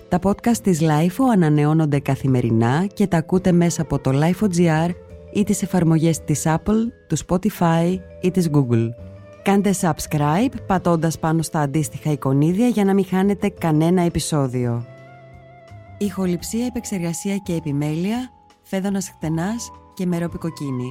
[0.09, 4.91] Τα podcast της LIFO ανανεώνονται καθημερινά και τα ακούτε μέσα από το LifeOGR
[5.33, 8.89] ή τις εφαρμογές της Apple, του Spotify ή της Google.
[9.43, 14.85] Κάντε subscribe πατώντας πάνω στα αντίστοιχα εικονίδια για να μην χάνετε κανένα επεισόδιο.
[15.99, 20.91] Ηχοληψία, επεξεργασία και επιμέλεια, φέδωνας χτενάς και μερόπικοκίνη.